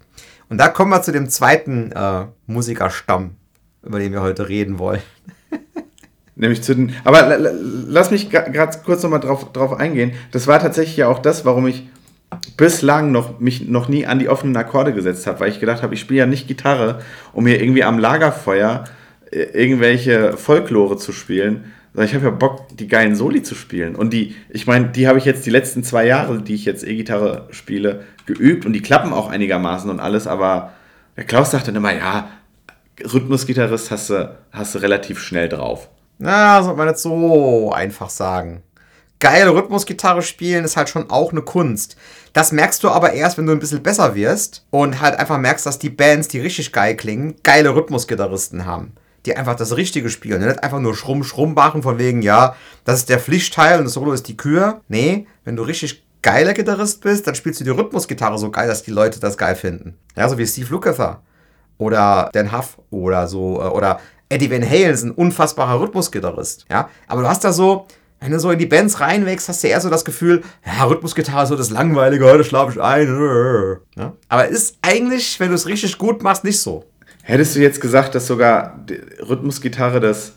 [0.49, 3.37] Und da kommen wir zu dem zweiten äh, Musikerstamm,
[3.89, 5.01] über den wir heute reden wollen.
[6.37, 6.95] Nämlich zu den.
[7.05, 10.13] Aber lass mich gerade kurz nochmal drauf, drauf eingehen.
[10.31, 11.89] Das war tatsächlich ja auch das, warum ich
[12.57, 15.95] bislang noch, mich noch nie an die offenen Akkorde gesetzt habe, weil ich gedacht habe,
[15.95, 17.01] ich spiele ja nicht Gitarre,
[17.33, 18.85] um hier irgendwie am Lagerfeuer
[19.31, 23.97] äh, irgendwelche Folklore zu spielen, sondern ich habe ja Bock, die geilen Soli zu spielen.
[23.97, 26.87] Und die, ich meine, die habe ich jetzt die letzten zwei Jahre, die ich jetzt
[26.87, 30.73] E-Gitarre spiele, geübt und die klappen auch einigermaßen und alles, aber
[31.17, 32.29] der Klaus sagt dann immer, ja,
[33.05, 35.89] Rhythmusgitarrist hast du, hast du relativ schnell drauf.
[36.19, 38.63] Na, sollte man nicht so einfach sagen.
[39.21, 41.97] Geile Rhythmusgitarre spielen ist halt schon auch eine Kunst.
[42.33, 45.67] Das merkst du aber erst, wenn du ein bisschen besser wirst und halt einfach merkst,
[45.67, 48.93] dass die Bands, die richtig geil klingen, geile Rhythmusgitarristen haben.
[49.27, 50.45] Die einfach das Richtige spielen.
[50.45, 53.95] Nicht einfach nur schrumm, schrumm machen von wegen, ja, das ist der Pflichtteil und das
[53.95, 54.83] Solo ist die Kür.
[54.87, 58.85] Nee, wenn du richtig geiler Gitarrist bist, dann spielst du die Rhythmusgitarre so geil, dass
[58.85, 59.99] die Leute das geil finden.
[60.17, 61.23] Ja, so wie Steve Lukather
[61.79, 66.91] oder Dan Huff oder so, äh, oder Eddie Van Halen ist ein unfassbarer Rhythmusgitarrist, ja.
[67.07, 67.87] Aber du hast da so
[68.21, 71.45] Wenn du so in die Bands reinwächst, hast du eher so das Gefühl, ja, Rhythmusgitarre
[71.45, 73.79] ist so das Langweilige, heute schlafe ich ein.
[73.97, 74.13] Ja?
[74.29, 76.85] Aber ist eigentlich, wenn du es richtig gut machst, nicht so.
[77.23, 78.85] Hättest du jetzt gesagt, dass sogar
[79.21, 80.33] Rhythmusgitarre das,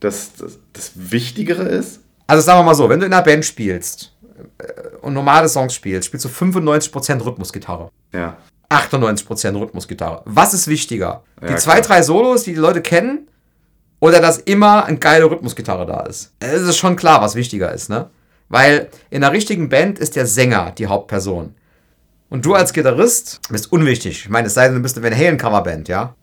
[0.00, 2.00] das, das, das Wichtigere ist?
[2.26, 4.12] Also sagen wir mal so, wenn du in einer Band spielst
[4.58, 4.64] äh,
[5.00, 7.90] und normale Songs spielst, spielst du 95% Rhythmusgitarre.
[8.12, 8.36] Ja.
[8.70, 10.22] 98% Rhythmusgitarre.
[10.24, 11.22] Was ist wichtiger?
[11.40, 11.82] Ja, die zwei, klar.
[11.82, 13.28] drei Solos, die die Leute kennen,
[14.00, 16.32] oder dass immer eine geile Rhythmusgitarre da ist.
[16.40, 18.10] Es ist schon klar, was wichtiger ist, ne?
[18.48, 21.54] Weil in einer richtigen Band ist der Sänger die Hauptperson.
[22.28, 24.24] Und du als Gitarrist bist unwichtig.
[24.24, 26.14] Ich meine, es sei denn, du bist eine Van Halen Coverband, ja?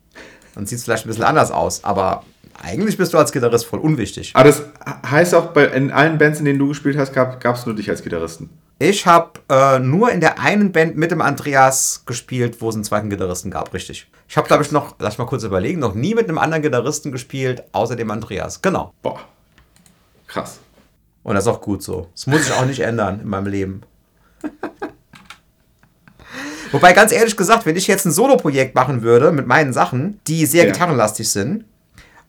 [0.53, 2.23] Dann sieht es vielleicht ein bisschen anders aus, aber
[2.63, 4.31] eigentlich bist du als Gitarrist voll unwichtig.
[4.33, 4.63] Aber das
[5.09, 7.89] heißt auch, bei, in allen Bands, in denen du gespielt hast, gab es nur dich
[7.89, 8.49] als Gitarristen?
[8.79, 12.83] Ich habe äh, nur in der einen Band mit dem Andreas gespielt, wo es einen
[12.83, 14.07] zweiten Gitarristen gab, richtig.
[14.27, 17.11] Ich habe, glaube ich, noch, lass mal kurz überlegen, noch nie mit einem anderen Gitarristen
[17.11, 18.61] gespielt, außer dem Andreas.
[18.61, 18.93] Genau.
[19.01, 19.19] Boah.
[20.27, 20.59] Krass.
[21.23, 22.07] Und das ist auch gut so.
[22.15, 23.81] Das muss ich auch nicht ändern in meinem Leben.
[26.71, 30.45] Wobei, ganz ehrlich gesagt, wenn ich jetzt ein Solo-Projekt machen würde mit meinen Sachen, die
[30.45, 30.71] sehr ja.
[30.71, 31.65] gitarrenlastig sind,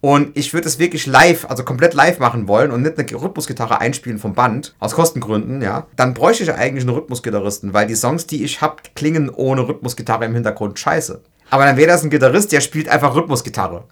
[0.03, 3.81] und ich würde es wirklich live, also komplett live machen wollen und nicht eine Rhythmusgitarre
[3.81, 8.27] einspielen vom Band, aus Kostengründen, ja, dann bräuchte ich eigentlich einen Rhythmusgitarristen, weil die Songs,
[8.27, 11.23] die ich habe, klingen ohne Rhythmusgitarre im Hintergrund scheiße.
[11.51, 13.85] Aber dann wäre das ein Gitarrist, der spielt einfach Rhythmusgitarre.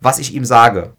[0.00, 0.94] Was ich ihm sage.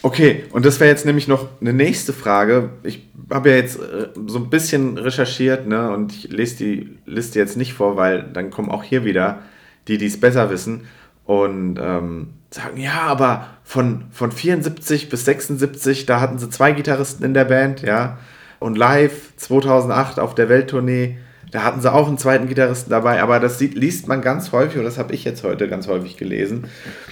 [0.00, 2.70] Okay, und das wäre jetzt nämlich noch eine nächste Frage.
[2.84, 7.38] Ich habe ja jetzt äh, so ein bisschen recherchiert, ne, und ich lese die Liste
[7.38, 9.40] jetzt nicht vor, weil dann kommen auch hier wieder
[9.88, 10.86] die, die es besser wissen
[11.26, 17.24] und ähm, sagen, ja, aber von, von 74 bis 76, da hatten sie zwei Gitarristen
[17.24, 18.18] in der Band, ja.
[18.60, 21.18] Und live 2008 auf der Welttournee
[21.52, 24.84] da hatten sie auch einen zweiten Gitarristen dabei, aber das liest man ganz häufig, und
[24.84, 26.64] das habe ich jetzt heute ganz häufig gelesen.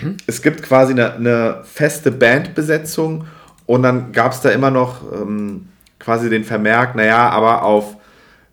[0.02, 0.16] Mhm.
[0.26, 3.24] Es gibt quasi eine, eine feste Bandbesetzung
[3.66, 7.96] und dann gab es da immer noch ähm, quasi den Vermerk, naja, aber auf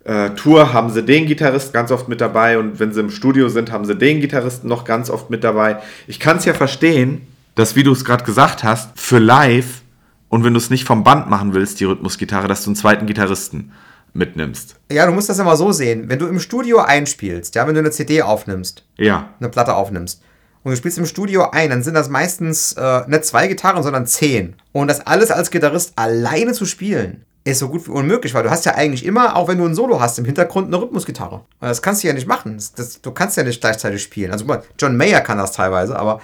[0.04, 3.50] äh, Tour haben sie den Gitarristen ganz oft mit dabei und wenn sie im Studio
[3.50, 5.78] sind, haben sie den Gitarristen noch ganz oft mit dabei.
[6.08, 9.82] Ich kann es ja verstehen, dass, wie du es gerade gesagt hast, für live
[10.30, 13.06] und wenn du es nicht vom Band machen willst, die Rhythmusgitarre, dass du einen zweiten
[13.06, 13.72] Gitarristen
[14.14, 14.76] mitnimmst.
[14.92, 16.10] Ja, du musst das immer so sehen.
[16.10, 19.30] Wenn du im Studio einspielst, ja, wenn du eine CD aufnimmst, ja.
[19.40, 20.22] eine Platte aufnimmst,
[20.64, 24.06] und du spielst im Studio ein, dann sind das meistens äh, nicht zwei Gitarren, sondern
[24.06, 24.56] zehn.
[24.72, 28.52] Und das alles als Gitarrist alleine zu spielen, ist so gut wie unmöglich, weil du
[28.52, 31.38] hast ja eigentlich immer, auch wenn du ein Solo hast, im Hintergrund eine Rhythmusgitarre.
[31.38, 32.56] Und das kannst du ja nicht machen.
[32.56, 34.32] Das, das, du kannst ja nicht gleichzeitig spielen.
[34.32, 34.46] Also
[34.78, 36.22] John Mayer kann das teilweise, aber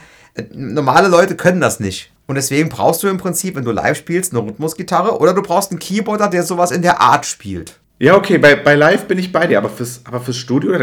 [0.53, 2.11] normale Leute können das nicht.
[2.27, 5.71] Und deswegen brauchst du im Prinzip, wenn du live spielst, eine Rhythmusgitarre oder du brauchst
[5.71, 7.79] einen Keyboarder, der sowas in der Art spielt.
[7.99, 10.77] Ja, okay, bei, bei Live bin ich bei dir, aber fürs, aber fürs Studio,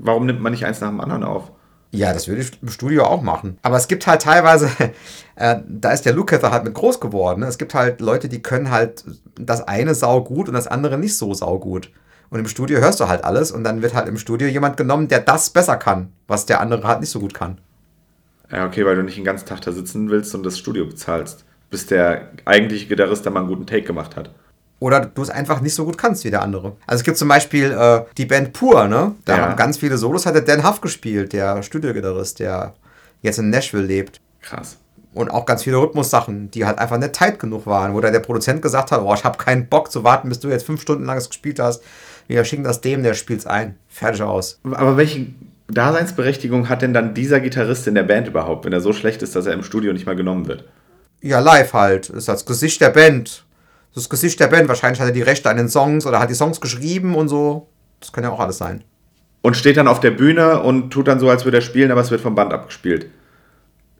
[0.00, 1.52] warum nimmt man nicht eins nach dem anderen auf?
[1.92, 3.58] Ja, das würde ich im Studio auch machen.
[3.62, 4.68] Aber es gibt halt teilweise,
[5.36, 7.40] äh, da ist der Lukather halt mit groß geworden.
[7.40, 7.46] Ne?
[7.46, 9.04] Es gibt halt Leute, die können halt
[9.38, 11.90] das eine sau gut und das andere nicht so sau gut.
[12.30, 15.06] Und im Studio hörst du halt alles und dann wird halt im Studio jemand genommen,
[15.06, 17.58] der das besser kann, was der andere halt nicht so gut kann.
[18.50, 21.44] Ja, okay, weil du nicht den ganzen Tag da sitzen willst und das Studio bezahlst,
[21.70, 24.30] bis der eigentliche Gitarrist da mal einen guten Take gemacht hat.
[24.78, 26.76] Oder du es einfach nicht so gut kannst wie der andere.
[26.86, 29.14] Also es gibt zum Beispiel äh, die Band Pur, ne?
[29.24, 29.42] Da ja.
[29.42, 32.74] haben ganz viele Solos, hat der Dan Huff gespielt, der Studiogitarrist, der
[33.22, 34.20] jetzt in Nashville lebt.
[34.42, 34.76] Krass.
[35.14, 38.20] Und auch ganz viele Rhythmussachen, die halt einfach nicht tight genug waren, wo da der
[38.20, 41.06] Produzent gesagt hat, oh, ich habe keinen Bock zu warten, bis du jetzt fünf Stunden
[41.06, 41.82] lang es gespielt hast.
[42.26, 43.78] Wir schicken das dem, der spielt's ein.
[43.88, 44.60] Fertig aus.
[44.62, 45.28] Aber welche
[45.68, 49.34] Daseinsberechtigung hat denn dann dieser Gitarrist in der Band überhaupt, wenn er so schlecht ist,
[49.34, 50.64] dass er im Studio nicht mal genommen wird?
[51.20, 52.08] Ja, live halt.
[52.10, 53.46] Ist das Gesicht der Band
[53.96, 54.68] das Gesicht der Band.
[54.68, 57.68] Wahrscheinlich hat er die Rechte an den Songs oder hat die Songs geschrieben und so.
[57.98, 58.84] Das kann ja auch alles sein.
[59.40, 62.02] Und steht dann auf der Bühne und tut dann so, als würde er spielen, aber
[62.02, 63.10] es wird vom Band abgespielt.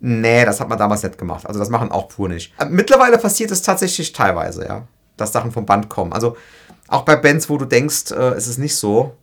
[0.01, 1.47] Nee, das hat man damals nicht gemacht.
[1.47, 2.53] Also das machen auch pur nicht.
[2.69, 4.87] Mittlerweile passiert es tatsächlich teilweise, ja.
[5.17, 6.13] Dass Sachen vom Band kommen.
[6.13, 6.37] Also
[6.89, 9.17] auch bei Bands, wo du denkst, äh, es ist nicht so,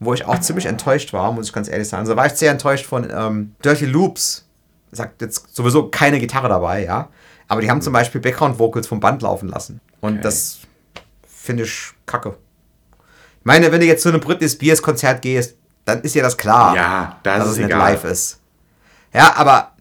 [0.00, 2.02] wo ich auch ziemlich enttäuscht war, muss ich ganz ehrlich sagen.
[2.02, 4.44] Also war ich sehr enttäuscht von ähm, Dirty Loops.
[4.90, 7.08] Sagt jetzt sowieso keine Gitarre dabei, ja.
[7.48, 9.80] Aber die haben zum Beispiel Background-Vocals vom Band laufen lassen.
[10.00, 10.22] Und okay.
[10.22, 10.58] das
[11.26, 12.36] finde ich kacke.
[13.40, 16.36] Ich meine, wenn du jetzt zu einem Britney Spears Konzert gehst, dann ist ja das
[16.36, 17.92] klar, ja, das dass ist es egal.
[17.92, 18.40] nicht live ist.
[19.14, 19.72] Ja, aber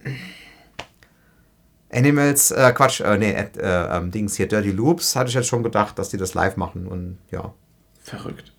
[1.91, 5.63] Animals, äh, Quatsch, äh, nee, äh, ähm, Dings hier, Dirty Loops, hatte ich jetzt schon
[5.63, 7.53] gedacht, dass die das live machen und ja.
[8.01, 8.53] Verrückt.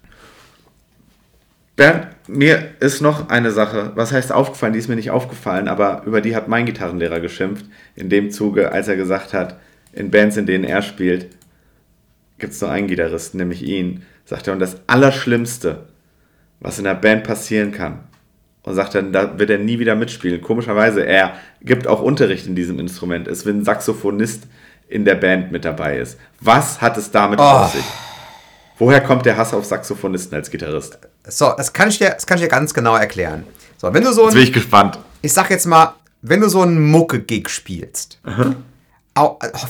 [1.79, 6.03] Bernd, mir ist noch eine Sache, was heißt aufgefallen, die ist mir nicht aufgefallen, aber
[6.07, 9.61] über die hat mein Gitarrenlehrer geschimpft, in dem Zuge, als er gesagt hat,
[9.93, 11.29] in Bands, in denen er spielt,
[12.39, 15.87] gibt es nur einen Gitarristen, nämlich ihn, sagt er, und das Allerschlimmste,
[16.59, 18.01] was in der Band passieren kann,
[18.65, 20.43] und sagt dann, da wird er nie wieder mitspielen.
[20.43, 24.49] Komischerweise, er gibt auch Unterricht in diesem Instrument, ist wie ein Saxophonist
[24.89, 26.19] in der Band mit dabei ist.
[26.41, 27.45] Was hat es damit oh.
[27.45, 27.85] auf sich?
[28.79, 30.99] Woher kommt der Hass auf Saxophonisten als Gitarrist?
[31.27, 33.45] So, das kann ich dir, das kann ich dir ganz genau erklären.
[33.77, 34.99] So, wenn du so ein, Jetzt bin ich gespannt.
[35.23, 38.57] Ich sag jetzt mal, wenn du so einen Mucke-Gig spielst, mhm.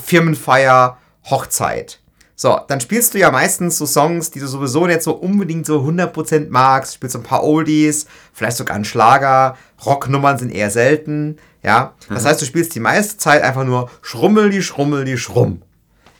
[0.03, 0.97] Firmenfeier,
[1.29, 1.99] Hochzeit,
[2.41, 5.81] so, dann spielst du ja meistens so Songs, die du sowieso nicht so unbedingt so
[5.81, 6.93] 100% magst.
[6.93, 9.57] Spielst ein paar Oldies, vielleicht sogar einen Schlager.
[9.85, 11.95] Rocknummern sind eher selten, ja.
[12.07, 12.27] Das mhm.
[12.29, 15.63] heißt, du spielst die meiste Zeit einfach nur Schrummel, die Schrummel, die Schrumm.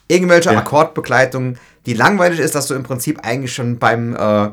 [0.10, 0.60] Irgendwelche ja.
[0.60, 1.58] Akkordbegleitungen,
[1.90, 4.52] die langweilig ist, dass du im Prinzip eigentlich schon beim, äh,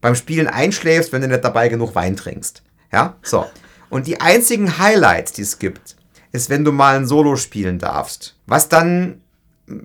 [0.00, 2.62] beim Spielen einschläfst, wenn du nicht dabei genug Wein trinkst.
[2.92, 3.44] Ja, so.
[3.90, 5.96] Und die einzigen Highlights, die es gibt,
[6.30, 8.36] ist, wenn du mal ein Solo spielen darfst.
[8.46, 9.20] Was dann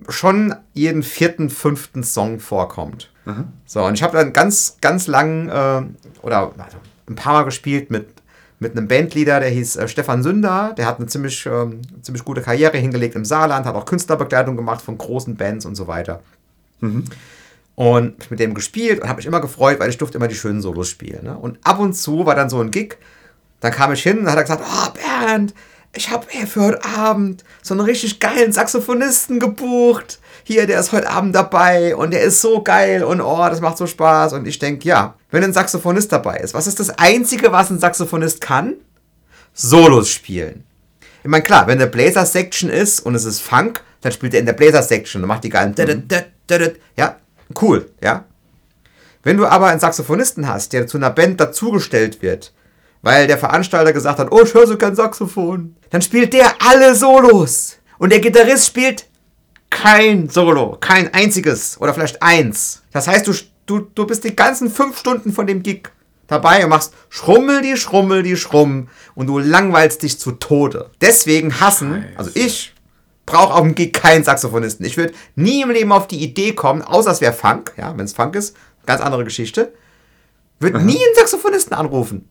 [0.08, 3.10] schon jeden vierten, fünften Song vorkommt.
[3.24, 3.48] Mhm.
[3.66, 5.82] So, und ich habe dann ganz, ganz lang äh,
[6.24, 6.52] oder
[7.08, 8.06] ein paar Mal gespielt mit,
[8.60, 10.72] mit einem Bandleader, der hieß äh, Stefan Sünder.
[10.78, 11.66] Der hat eine ziemlich, äh,
[12.00, 15.88] ziemlich gute Karriere hingelegt im Saarland, hat auch Künstlerbegleitung gemacht von großen Bands und so
[15.88, 16.22] weiter.
[16.82, 17.04] Mhm.
[17.74, 20.60] Und mit dem gespielt und habe mich immer gefreut, weil ich durfte immer die schönen
[20.60, 21.24] Solos spielen.
[21.24, 21.36] Ne?
[21.36, 22.98] Und ab und zu war dann so ein Gig,
[23.60, 25.54] dann kam ich hin und hat er gesagt, oh Bernd,
[25.94, 30.20] ich habe für heute Abend so einen richtig geilen Saxophonisten gebucht.
[30.44, 33.78] Hier, der ist heute Abend dabei und der ist so geil und oh, das macht
[33.78, 34.32] so Spaß.
[34.32, 37.78] Und ich denke, ja, wenn ein Saxophonist dabei ist, was ist das Einzige, was ein
[37.78, 38.74] Saxophonist kann?
[39.52, 40.64] Solos spielen.
[41.22, 44.46] Ich meine, klar, wenn eine Blazer-Section ist und es ist Funk, dann spielt er in
[44.46, 45.74] der Blazer-Section und macht die geilen.
[45.78, 46.08] Mhm.
[46.96, 47.16] Ja,
[47.60, 48.24] cool, ja.
[49.22, 52.52] Wenn du aber einen Saxophonisten hast, der zu einer Band dazugestellt wird,
[53.02, 55.76] weil der Veranstalter gesagt hat, oh, ich höre so kein Saxophon.
[55.90, 57.78] Dann spielt der alle Solos.
[57.98, 59.06] Und der Gitarrist spielt
[59.70, 62.82] kein Solo, kein einziges oder vielleicht eins.
[62.92, 63.32] Das heißt, du,
[63.66, 65.88] du, du bist die ganzen fünf Stunden von dem Gig
[66.26, 70.90] dabei und machst Schrummel die Schrummel die Schrumm und du langweilst dich zu Tode.
[71.00, 72.71] Deswegen hassen, also ich
[73.32, 74.84] brauche auf dem Gig keinen Saxophonisten.
[74.84, 78.04] Ich würde nie im Leben auf die Idee kommen, außer es wäre Funk, ja, wenn
[78.04, 79.72] es Funk ist, ganz andere Geschichte,
[80.60, 82.28] würde nie einen Saxophonisten anrufen.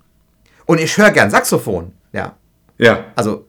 [0.65, 2.35] Und ich höre gern Saxophon, ja.
[2.77, 3.05] Ja.
[3.15, 3.47] Also,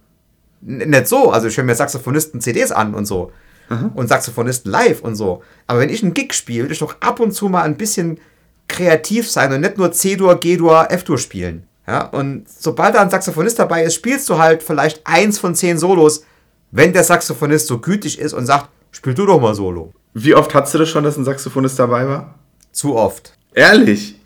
[0.63, 3.33] nicht so, also ich höre mir Saxophonisten CDs an und so.
[3.69, 3.93] Mhm.
[3.95, 5.43] Und Saxophonisten live und so.
[5.67, 8.19] Aber wenn ich einen Gig spiele, will ich doch ab und zu mal ein bisschen
[8.69, 11.67] kreativ sein und nicht nur C-Dur, G-Dur, F-Dur spielen.
[11.87, 15.79] Ja, und sobald da ein Saxophonist dabei ist, spielst du halt vielleicht eins von zehn
[15.79, 16.25] Solos,
[16.73, 19.93] wenn der Saxophonist so gütig ist und sagt, spiel du doch mal Solo.
[20.15, 22.35] Wie oft hattest du das schon, dass ein Saxophonist dabei war?
[22.73, 23.35] Zu oft.
[23.55, 24.19] Ehrlich?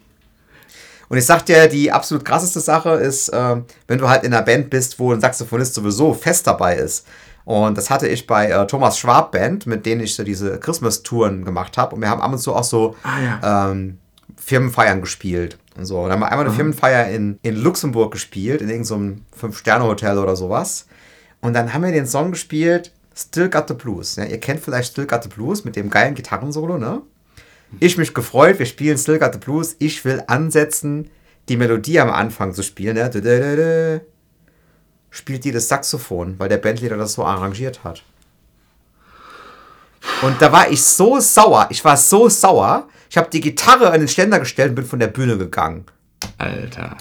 [1.09, 3.57] Und ich sag dir, die absolut krasseste Sache ist, äh,
[3.87, 7.07] wenn du halt in einer Band bist, wo ein Saxophonist sowieso fest dabei ist.
[7.45, 11.45] Und das hatte ich bei äh, Thomas Schwab Band, mit denen ich so diese Christmas-Touren
[11.45, 11.95] gemacht habe.
[11.95, 13.71] Und wir haben ab und zu auch so ah, ja.
[13.71, 13.99] ähm,
[14.37, 15.59] Firmenfeiern gespielt.
[15.77, 15.99] Und so.
[15.99, 16.57] Und dann haben wir einmal eine mhm.
[16.57, 20.87] Firmenfeier in, in Luxemburg gespielt, in irgendeinem so Fünf-Sterne-Hotel oder sowas.
[21.47, 24.17] Und dann haben wir den Song gespielt, Still Got the Blues.
[24.17, 27.03] Ja, ihr kennt vielleicht Still Got the Blues mit dem geilen Gitarrensolo, ne?
[27.79, 29.77] Ich mich gefreut, wir spielen Still Got the Blues.
[29.79, 31.09] Ich will ansetzen,
[31.49, 32.97] die Melodie am Anfang zu spielen.
[32.97, 33.09] Ja,
[35.11, 38.03] spielt die das Saxophon, weil der Bandleader das so arrangiert hat.
[40.23, 41.69] Und da war ich so sauer.
[41.71, 42.89] Ich war so sauer.
[43.09, 45.85] Ich habe die Gitarre an den Ständer gestellt und bin von der Bühne gegangen.
[46.39, 46.97] Alter.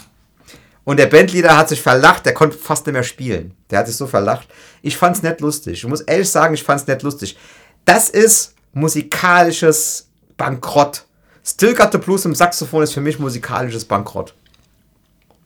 [0.86, 3.56] Und der Bandleader hat sich verlacht, der konnte fast nicht mehr spielen.
[3.70, 4.48] Der hat sich so verlacht.
[4.82, 5.74] Ich fand's nicht lustig.
[5.74, 7.38] Ich muss ehrlich sagen, ich fand's nicht lustig.
[7.84, 11.06] Das ist musikalisches Bankrott.
[11.44, 14.36] Still Got the Blues im Saxophon ist für mich musikalisches Bankrott.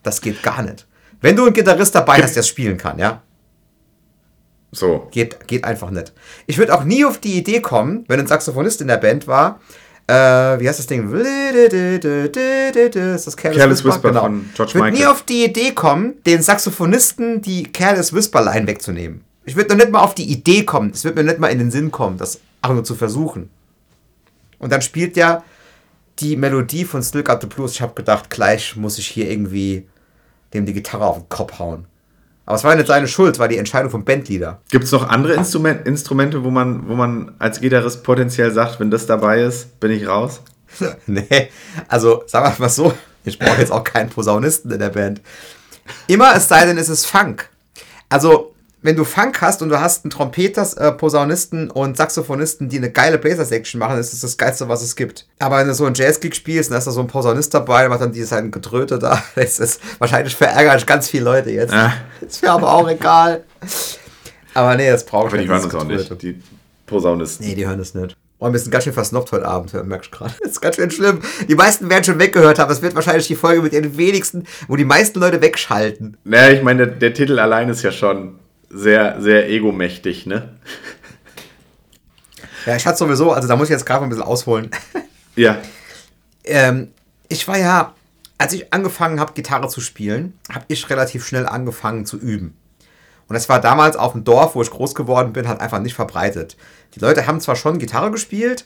[0.04, 0.86] Das geht gar nicht.
[1.21, 3.21] Wenn du einen Gitarrist dabei hast, der es spielen kann, ja?
[4.71, 5.08] So.
[5.12, 6.13] Geht, geht einfach nicht.
[6.47, 9.60] Ich würde auch nie auf die Idee kommen, wenn ein Saxophonist in der Band war,
[10.10, 11.12] äh, wie heißt das Ding?
[11.12, 14.22] Das ist das Careless, Careless Whisper, Whisper genau.
[14.22, 18.65] von George Ich würde nie auf die Idee kommen, den Saxophonisten die Careless Whisper Line
[18.65, 19.22] wegzunehmen.
[19.45, 20.91] Ich würde noch nicht mal auf die Idee kommen.
[20.93, 23.50] Es wird mir nicht mal in den Sinn kommen, das auch nur zu versuchen.
[24.58, 25.43] Und dann spielt ja
[26.19, 27.74] die Melodie von Still Got the Blues.
[27.74, 29.88] Ich habe gedacht, gleich muss ich hier irgendwie
[30.54, 31.86] dem die Gitarre auf den Kopf hauen.
[32.50, 34.60] Aber es war nicht seine Schuld, es war die Entscheidung vom Bandleader.
[34.72, 38.90] Gibt es noch andere Instrument, Instrumente, wo man, wo man als Gitarrist potenziell sagt, wenn
[38.90, 40.42] das dabei ist, bin ich raus?
[41.06, 41.52] nee,
[41.88, 42.92] also sagen wir mal so,
[43.24, 45.22] ich brauche jetzt auch keinen Posaunisten in der Band.
[46.08, 47.48] Immer es sei denn, es ist Funk.
[48.10, 48.49] Also
[48.82, 52.92] wenn du Funk hast und du hast einen Trompeter, äh, Posaunisten und Saxophonisten, die eine
[52.92, 55.28] geile Blazer-Section machen, ist das das Geilste, was es gibt.
[55.39, 58.02] Aber wenn du so einen Jazz-Gig spielst, dann ist da so ein Posaunist dabei, macht
[58.02, 59.22] dann dieses ein Getröte da.
[59.36, 61.74] Das ist wahrscheinlich verärgert ganz viele Leute jetzt.
[61.74, 61.94] Ja.
[62.22, 63.44] Ist mir aber auch egal.
[64.54, 65.34] Aber nee, das braucht ich.
[65.34, 66.42] Aber die hören das auch nicht, die
[66.86, 67.46] Posaunisten.
[67.46, 68.15] Nee, die hören das nicht.
[68.42, 70.34] Oh, wir sind ganz schön versnoppt heute Abend, merkst du gerade.
[70.42, 71.20] Das ist ganz schön schlimm.
[71.48, 72.72] Die meisten werden schon weggehört haben.
[72.72, 76.15] Es wird wahrscheinlich die Folge mit den wenigsten, wo die meisten Leute wegschalten.
[76.24, 78.39] Naja, ich meine, der, der Titel allein ist ja schon
[78.70, 80.56] sehr, sehr egomächtig, ne?
[82.66, 84.70] Ja, ich hatte sowieso, also da muss ich jetzt gerade ein bisschen ausholen.
[85.36, 85.58] Ja.
[86.44, 86.90] ähm,
[87.30, 87.94] ich war ja,
[88.38, 92.58] als ich angefangen habe, Gitarre zu spielen, habe ich relativ schnell angefangen zu üben.
[93.30, 95.94] Und das war damals auf dem Dorf, wo ich groß geworden bin, halt einfach nicht
[95.94, 96.58] verbreitet.
[96.96, 98.66] Die Leute haben zwar schon Gitarre gespielt,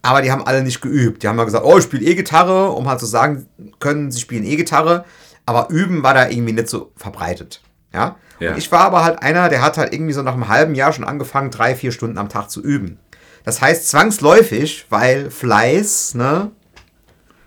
[0.00, 1.22] aber die haben alle nicht geübt.
[1.22, 3.46] Die haben mal gesagt, oh, ich spiele E-Gitarre, um halt zu sagen
[3.78, 5.04] können, sie spielen E-Gitarre.
[5.44, 7.60] Aber üben war da irgendwie nicht so verbreitet.
[7.92, 8.16] Ja?
[8.38, 8.52] ja.
[8.52, 10.92] Und ich war aber halt einer, der hat halt irgendwie so nach einem halben Jahr
[10.92, 12.98] schon angefangen, drei, vier Stunden am Tag zu üben.
[13.44, 16.50] Das heißt zwangsläufig, weil Fleiß, ne?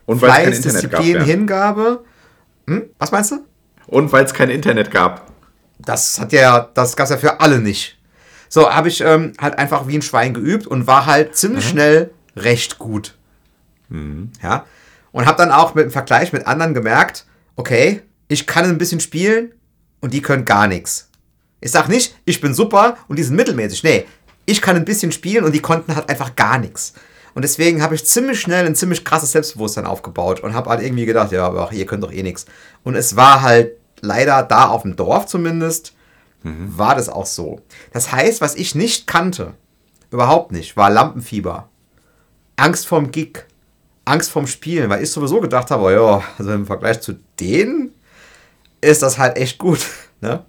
[0.06, 1.24] Und Fleiß, Disziplin, gab, ja.
[1.24, 2.04] Hingabe.
[2.68, 2.84] Hm?
[2.98, 3.46] Was meinst du?
[3.88, 5.32] Und weil es kein Internet gab.
[5.80, 7.98] Das hat ja, das gab es ja für alle nicht.
[8.50, 11.70] So, habe ich ähm, halt einfach wie ein Schwein geübt und war halt ziemlich mhm.
[11.70, 13.16] schnell recht gut.
[13.90, 14.32] Mhm.
[14.42, 14.66] Ja.
[15.12, 17.26] Und habe dann auch mit dem Vergleich mit anderen gemerkt,
[17.56, 19.54] okay, ich kann ein bisschen spielen
[20.04, 21.08] und die können gar nichts.
[21.62, 23.84] Ich sag nicht, ich bin super und die sind mittelmäßig.
[23.84, 24.06] Nee,
[24.46, 26.94] ich kann ein bisschen spielen und die konnten halt einfach gar nichts.
[27.36, 31.06] Und deswegen habe ich ziemlich schnell ein ziemlich krasses Selbstbewusstsein aufgebaut und habe halt irgendwie
[31.06, 32.46] gedacht, ja, aber ihr könnt doch eh nichts.
[32.84, 35.94] Und es war halt leider da auf dem Dorf zumindest,
[36.44, 36.78] mhm.
[36.78, 37.62] war das auch so.
[37.94, 39.54] Das heißt, was ich nicht kannte,
[40.12, 41.70] überhaupt nicht, war Lampenfieber.
[42.58, 43.46] Angst vorm Gig,
[44.04, 47.93] Angst vorm Spielen, weil ich sowieso gedacht habe, ja, also im Vergleich zu denen
[48.84, 49.80] ist das halt echt gut.
[50.24, 50.42] Ne?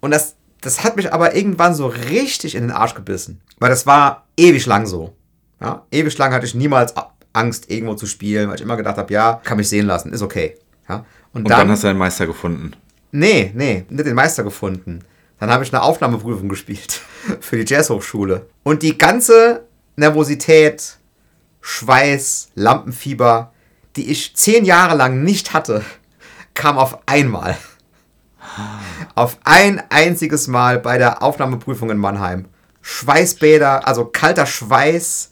[0.00, 3.40] Und das, das hat mich aber irgendwann so richtig in den Arsch gebissen.
[3.58, 5.14] Weil das war ewig lang so.
[5.62, 5.86] Ja?
[5.90, 6.92] Ewig lang hatte ich niemals
[7.32, 10.20] Angst, irgendwo zu spielen, weil ich immer gedacht habe, ja, kann mich sehen lassen, ist
[10.20, 10.58] okay.
[10.90, 11.06] Ja?
[11.32, 12.72] Und, Und dann, dann hast du einen Meister gefunden.
[13.12, 15.00] Nee, nee, nicht den Meister gefunden.
[15.38, 17.00] Dann habe ich eine Aufnahmeprüfung gespielt
[17.40, 18.46] für die Jazzhochschule.
[18.62, 19.64] Und die ganze
[19.96, 20.98] Nervosität,
[21.62, 23.52] Schweiß, Lampenfieber,
[23.96, 25.82] die ich zehn Jahre lang nicht hatte,
[26.60, 27.56] kam auf einmal.
[29.14, 32.44] Auf ein einziges Mal bei der Aufnahmeprüfung in Mannheim.
[32.82, 35.30] Schweißbäder, also kalter Schweiß,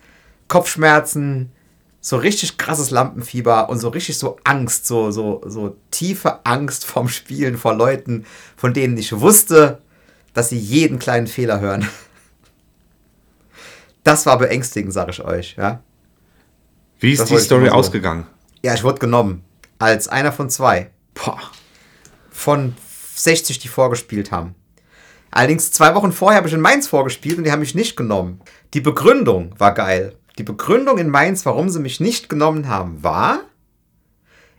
[0.48, 1.52] Kopfschmerzen,
[2.00, 7.10] so richtig krasses Lampenfieber und so richtig so Angst, so, so, so tiefe Angst vom
[7.10, 8.24] Spielen vor Leuten,
[8.56, 9.82] von denen ich wusste,
[10.32, 11.86] dass sie jeden kleinen Fehler hören.
[14.02, 15.82] Das war beängstigend, sag ich euch, ja.
[17.00, 18.26] Wie ist das die Story ausgegangen?
[18.62, 19.44] Ja, ich wurde genommen.
[19.78, 20.90] Als einer von zwei.
[21.24, 21.40] Boah.
[22.30, 22.74] Von
[23.14, 24.54] 60, die vorgespielt haben.
[25.30, 28.40] Allerdings zwei Wochen vorher habe ich in Mainz vorgespielt und die haben mich nicht genommen.
[28.74, 30.14] Die Begründung war geil.
[30.38, 33.40] Die Begründung in Mainz, warum sie mich nicht genommen haben, war,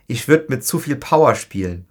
[0.06, 1.86] ich würde mit zu viel Power spielen.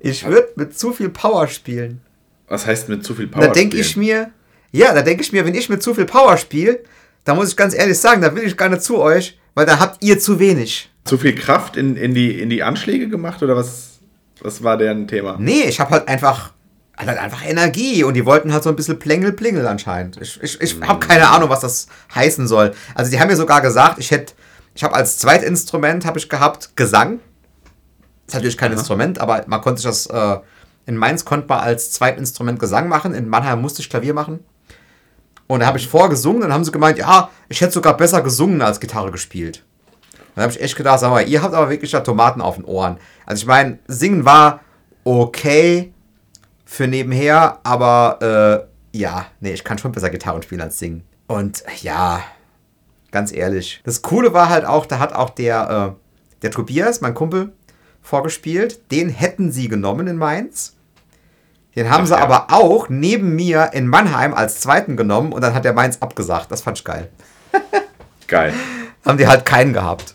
[0.00, 2.00] Ich würde mit zu viel Power spielen.
[2.48, 3.42] Was heißt mit zu viel Power?
[3.42, 4.30] Da denke ich mir,
[4.72, 6.80] ja, da denke ich mir, wenn ich mit zu viel Power spiele,
[7.24, 9.80] da muss ich ganz ehrlich sagen, da will ich gar nicht zu euch, weil da
[9.80, 10.90] habt ihr zu wenig.
[11.04, 13.95] Zu viel Kraft in, in, die, in die Anschläge gemacht oder was,
[14.46, 15.36] was war deren Thema?
[15.38, 16.52] Nee, ich habe halt einfach
[16.98, 20.18] halt einfach Energie und die wollten halt so ein bisschen Plengel-Plingel anscheinend.
[20.20, 22.72] Ich, ich, ich habe keine Ahnung, was das heißen soll.
[22.94, 24.32] Also die haben mir sogar gesagt, ich hätte,
[24.74, 27.18] ich habe als Zweitinstrument habe ich gehabt Gesang.
[28.24, 28.78] Das ist natürlich kein Aha.
[28.78, 30.38] Instrument, aber man konnte sich das, äh,
[30.86, 34.40] in Mainz konnte man als Zweitinstrument Gesang machen, in Mannheim musste ich Klavier machen.
[35.48, 38.62] Und da habe ich vorgesungen und haben sie gemeint, ja, ich hätte sogar besser gesungen
[38.62, 39.65] als Gitarre gespielt.
[40.36, 42.64] Da habe ich echt gedacht, sag mal, ihr habt aber wirklich da Tomaten auf den
[42.64, 42.98] Ohren.
[43.24, 44.60] Also ich meine, singen war
[45.02, 45.92] okay,
[46.66, 51.04] für nebenher, aber äh, ja, nee, ich kann schon besser Gitarre spielen als singen.
[51.26, 52.22] Und ja,
[53.12, 53.80] ganz ehrlich.
[53.84, 57.52] Das Coole war halt auch, da hat auch der, äh, der Tobias, mein Kumpel,
[58.02, 58.90] vorgespielt.
[58.92, 60.74] Den hätten sie genommen in Mainz.
[61.76, 62.22] Den haben Ach, sie ja.
[62.22, 66.50] aber auch neben mir in Mannheim als zweiten genommen und dann hat der Mainz abgesagt.
[66.50, 67.08] Das fand ich geil.
[68.26, 68.52] geil.
[69.06, 70.14] Haben die halt keinen gehabt.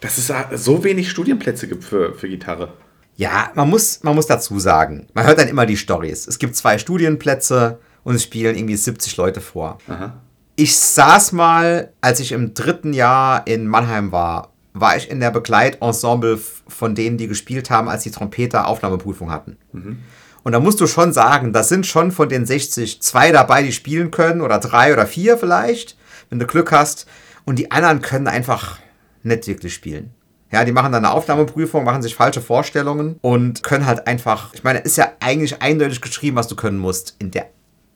[0.00, 2.72] Dass es so wenig Studienplätze gibt für, für Gitarre.
[3.16, 6.28] Ja, man muss, man muss dazu sagen, man hört dann immer die Stories.
[6.28, 9.78] Es gibt zwei Studienplätze und es spielen irgendwie 70 Leute vor.
[9.88, 10.12] Aha.
[10.54, 15.30] Ich saß mal, als ich im dritten Jahr in Mannheim war, war ich in der
[15.30, 19.56] Begleitensemble von denen, die gespielt haben, als die Trompeter Aufnahmeprüfung hatten.
[19.72, 19.98] Mhm.
[20.44, 23.72] Und da musst du schon sagen, das sind schon von den 60 zwei dabei, die
[23.72, 25.96] spielen können, oder drei oder vier vielleicht,
[26.30, 27.06] wenn du Glück hast.
[27.48, 28.78] Und die anderen können einfach
[29.22, 30.10] nicht wirklich spielen.
[30.52, 34.64] Ja, die machen dann eine Aufnahmeprüfung, machen sich falsche Vorstellungen und können halt einfach, ich
[34.64, 37.46] meine, ist ja eigentlich eindeutig geschrieben, was du können musst in der,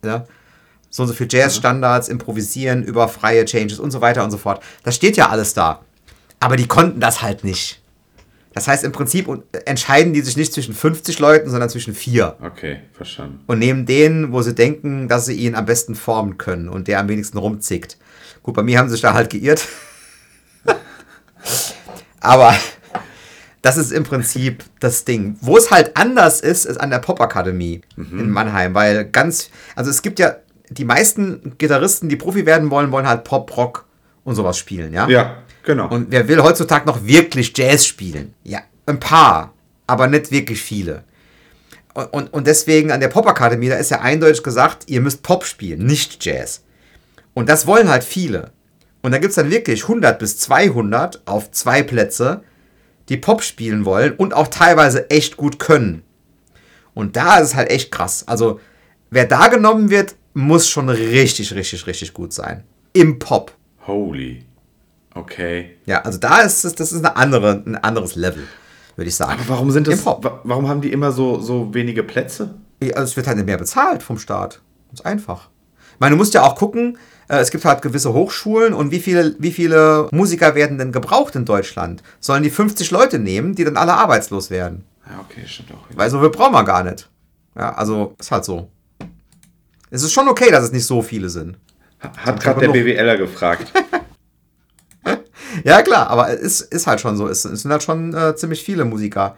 [0.02, 0.26] ne?
[0.88, 4.62] So und so viel Jazz-Standards, improvisieren über freie Changes und so weiter und so fort.
[4.84, 5.82] Das steht ja alles da.
[6.40, 7.82] Aber die konnten das halt nicht.
[8.54, 9.28] Das heißt, im Prinzip
[9.66, 12.38] entscheiden die sich nicht zwischen 50 Leuten, sondern zwischen vier.
[12.42, 13.40] Okay, verstanden.
[13.46, 17.00] Und nehmen den, wo sie denken, dass sie ihn am besten formen können und der
[17.00, 17.98] am wenigsten rumzickt.
[18.42, 19.66] Gut, bei mir haben sie sich da halt geirrt.
[22.20, 22.54] Aber
[23.62, 25.36] das ist im Prinzip das Ding.
[25.40, 28.18] Wo es halt anders ist, ist an der Popakademie mhm.
[28.18, 30.36] in Mannheim, weil ganz, also es gibt ja
[30.68, 33.86] die meisten Gitarristen, die Profi werden wollen, wollen halt Pop, Rock
[34.24, 35.08] und sowas spielen, ja?
[35.08, 35.88] Ja, genau.
[35.88, 38.34] Und wer will heutzutage noch wirklich Jazz spielen?
[38.42, 39.52] Ja, ein paar,
[39.86, 41.04] aber nicht wirklich viele.
[41.94, 45.44] Und, und, und deswegen an der Popakademie, da ist ja eindeutig gesagt, ihr müsst Pop
[45.44, 46.62] spielen, nicht Jazz.
[47.34, 48.52] Und das wollen halt viele.
[49.02, 52.42] Und da gibt es dann wirklich 100 bis 200 auf zwei Plätze,
[53.08, 56.02] die Pop spielen wollen und auch teilweise echt gut können.
[56.94, 58.24] Und da ist es halt echt krass.
[58.28, 58.60] Also,
[59.10, 62.64] wer da genommen wird, muss schon richtig, richtig, richtig gut sein.
[62.92, 63.52] Im Pop.
[63.86, 64.44] Holy.
[65.14, 65.76] Okay.
[65.84, 68.46] Ja, also da ist es, das ist eine andere, ein anderes Level,
[68.96, 69.40] würde ich sagen.
[69.40, 72.54] Aber warum sind das, warum haben die immer so, so wenige Plätze?
[72.80, 74.60] Also es wird halt mehr bezahlt vom Staat.
[74.92, 75.48] Ist einfach.
[75.94, 76.98] Ich meine, du musst ja auch gucken,
[77.28, 81.44] es gibt halt gewisse Hochschulen und wie viele, wie viele Musiker werden denn gebraucht in
[81.44, 82.02] Deutschland?
[82.20, 84.84] Sollen die 50 Leute nehmen, die dann alle arbeitslos werden?
[85.08, 85.88] Ja, okay, stimmt auch.
[85.88, 85.98] Wieder.
[85.98, 87.08] Weil so viel brauchen wir gar nicht.
[87.56, 88.68] Ja, also ist halt so.
[89.90, 91.58] Es ist schon okay, dass es nicht so viele sind.
[92.00, 93.72] Hat gerade der BWLer gefragt.
[95.64, 97.28] ja, klar, aber es ist halt schon so.
[97.28, 99.36] Es, sind halt schon äh, ziemlich viele Musiker.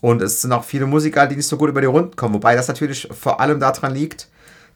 [0.00, 2.34] Und es sind auch viele Musiker, die nicht so gut über die Runden kommen.
[2.34, 4.28] Wobei das natürlich vor allem daran liegt,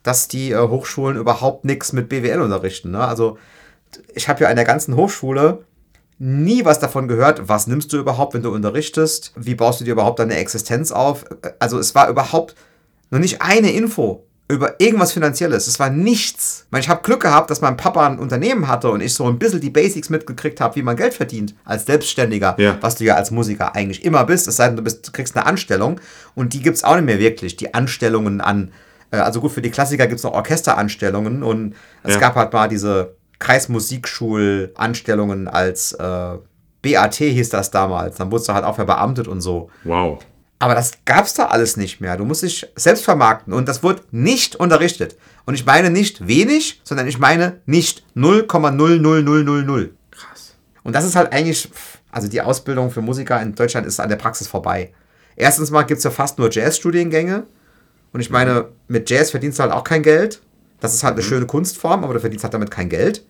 [0.02, 2.90] dass die äh, Hochschulen überhaupt nichts mit BWL unterrichten.
[2.90, 3.06] Ne?
[3.06, 3.38] Also
[4.14, 5.64] ich habe ja an der ganzen Hochschule
[6.18, 9.92] nie was davon gehört, was nimmst du überhaupt, wenn du unterrichtest, wie baust du dir
[9.92, 11.24] überhaupt deine Existenz auf.
[11.58, 12.54] Also es war überhaupt
[13.10, 15.66] noch nicht eine Info über irgendwas Finanzielles.
[15.66, 16.66] Es war nichts.
[16.76, 19.60] Ich habe Glück gehabt, dass mein Papa ein Unternehmen hatte und ich so ein bisschen
[19.60, 22.76] die Basics mitgekriegt habe, wie man Geld verdient als Selbstständiger, ja.
[22.80, 25.36] was du ja als Musiker eigentlich immer bist, es sei denn, du, bist, du kriegst
[25.36, 26.00] eine Anstellung
[26.34, 28.72] und die gibt es auch nicht mehr wirklich, die Anstellungen an,
[29.10, 32.20] also gut, für die Klassiker gibt es noch Orchesteranstellungen und es ja.
[32.20, 36.38] gab halt mal diese Kreismusikschulanstellungen als äh,
[36.82, 39.70] BAT hieß das damals, dann wurdest du halt auch verbeamtet und so.
[39.84, 40.20] Wow.
[40.58, 42.18] Aber das gab es da alles nicht mehr.
[42.18, 45.16] Du musst dich selbst vermarkten und das wird nicht unterrichtet.
[45.46, 49.88] Und ich meine nicht wenig, sondern ich meine nicht 0,00000.
[50.10, 50.54] Krass.
[50.82, 51.70] Und das ist halt eigentlich,
[52.10, 54.92] also die Ausbildung für Musiker in Deutschland ist an der Praxis vorbei.
[55.34, 57.46] Erstens mal gibt es ja fast nur Jazz-Studiengänge.
[58.12, 60.40] Und ich meine, mit Jazz verdienst du halt auch kein Geld.
[60.80, 61.28] Das ist halt eine mhm.
[61.28, 63.24] schöne Kunstform, aber du verdienst halt damit kein Geld.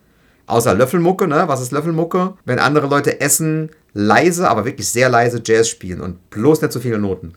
[0.47, 1.43] Außer Löffelmucke, ne?
[1.47, 2.33] Was ist Löffelmucke?
[2.45, 6.79] Wenn andere Leute essen, leise, aber wirklich sehr leise Jazz spielen und bloß nicht so
[6.79, 7.33] viele Noten.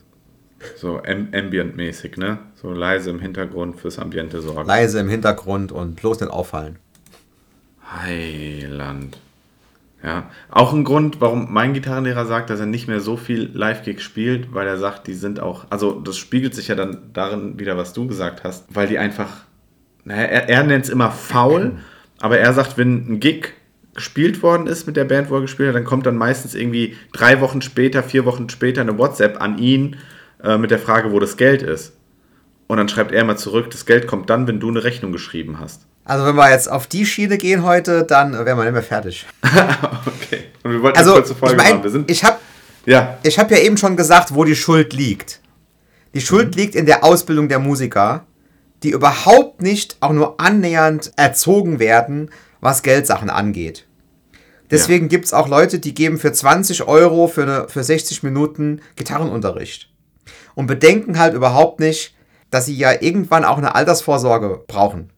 [0.77, 2.39] So ambient-mäßig, ne?
[2.61, 4.67] So leise im Hintergrund fürs Ambiente sorgen.
[4.67, 6.79] Leise im Hintergrund und bloß nicht auffallen.
[7.93, 9.19] Heiland.
[10.05, 14.03] Ja, auch ein Grund, warum mein Gitarrenlehrer sagt, dass er nicht mehr so viel Live-Gigs
[14.03, 17.79] spielt, weil er sagt, die sind auch, also das spiegelt sich ja dann darin wieder,
[17.79, 19.31] was du gesagt hast, weil die einfach,
[20.05, 21.79] naja, er, er nennt es immer faul,
[22.21, 23.55] aber er sagt, wenn ein Gig
[23.95, 26.97] gespielt worden ist mit der Band, wo er gespielt hat, dann kommt dann meistens irgendwie
[27.15, 29.97] drei Wochen später, vier Wochen später eine WhatsApp an ihn
[30.43, 31.97] äh, mit der Frage, wo das Geld ist.
[32.67, 35.61] Und dann schreibt er immer zurück, das Geld kommt dann, wenn du eine Rechnung geschrieben
[35.61, 35.87] hast.
[36.05, 39.27] Also wenn wir jetzt auf die Schiene gehen heute, dann wären wir nicht mehr fertig.
[39.43, 40.45] okay.
[40.63, 41.85] Und wir wollten also, eine kurze Folge ich mein, machen.
[41.85, 42.39] Wir sind, ich habe
[42.85, 43.19] ja.
[43.25, 45.41] hab ja eben schon gesagt, wo die Schuld liegt.
[46.13, 46.61] Die Schuld mhm.
[46.61, 48.27] liegt in der Ausbildung der Musiker
[48.85, 52.31] die überhaupt nicht auch nur annähernd erzogen werden,
[52.61, 53.87] was Geldsachen angeht.
[54.71, 55.09] Deswegen ja.
[55.09, 59.91] gibt es auch Leute, die geben für 20 Euro für, eine, für 60 Minuten Gitarrenunterricht.
[60.55, 62.15] Und bedenken halt überhaupt nicht,
[62.51, 65.11] dass sie ja irgendwann auch eine Altersvorsorge brauchen.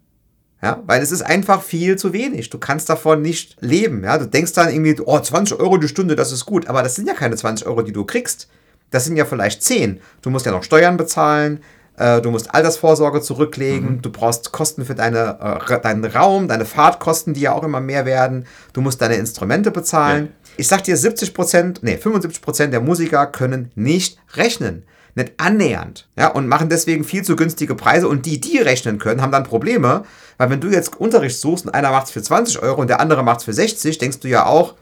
[0.66, 2.50] Ja, weil es ist einfach viel zu wenig.
[2.50, 4.02] Du kannst davon nicht leben.
[4.02, 6.66] Ja, du denkst dann irgendwie, oh, 20 Euro die Stunde, das ist gut.
[6.66, 8.48] Aber das sind ja keine 20 Euro, die du kriegst.
[8.90, 10.00] Das sind ja vielleicht 10.
[10.22, 11.60] Du musst ja noch Steuern bezahlen.
[11.96, 14.02] Äh, du musst Altersvorsorge zurücklegen, mhm.
[14.02, 18.04] du brauchst Kosten für deine, äh, deinen Raum, deine Fahrtkosten, die ja auch immer mehr
[18.04, 20.26] werden, du musst deine Instrumente bezahlen.
[20.26, 20.52] Ja.
[20.58, 24.84] Ich sag dir, 70 Prozent, nee, 75 Prozent der Musiker können nicht rechnen.
[25.14, 26.08] Nicht annähernd.
[26.16, 28.06] Ja, und machen deswegen viel zu günstige Preise.
[28.06, 30.04] Und die, die rechnen können, haben dann Probleme.
[30.38, 33.00] Weil wenn du jetzt Unterricht suchst und einer macht es für 20 Euro und der
[33.00, 34.74] andere macht es für 60, denkst du ja auch,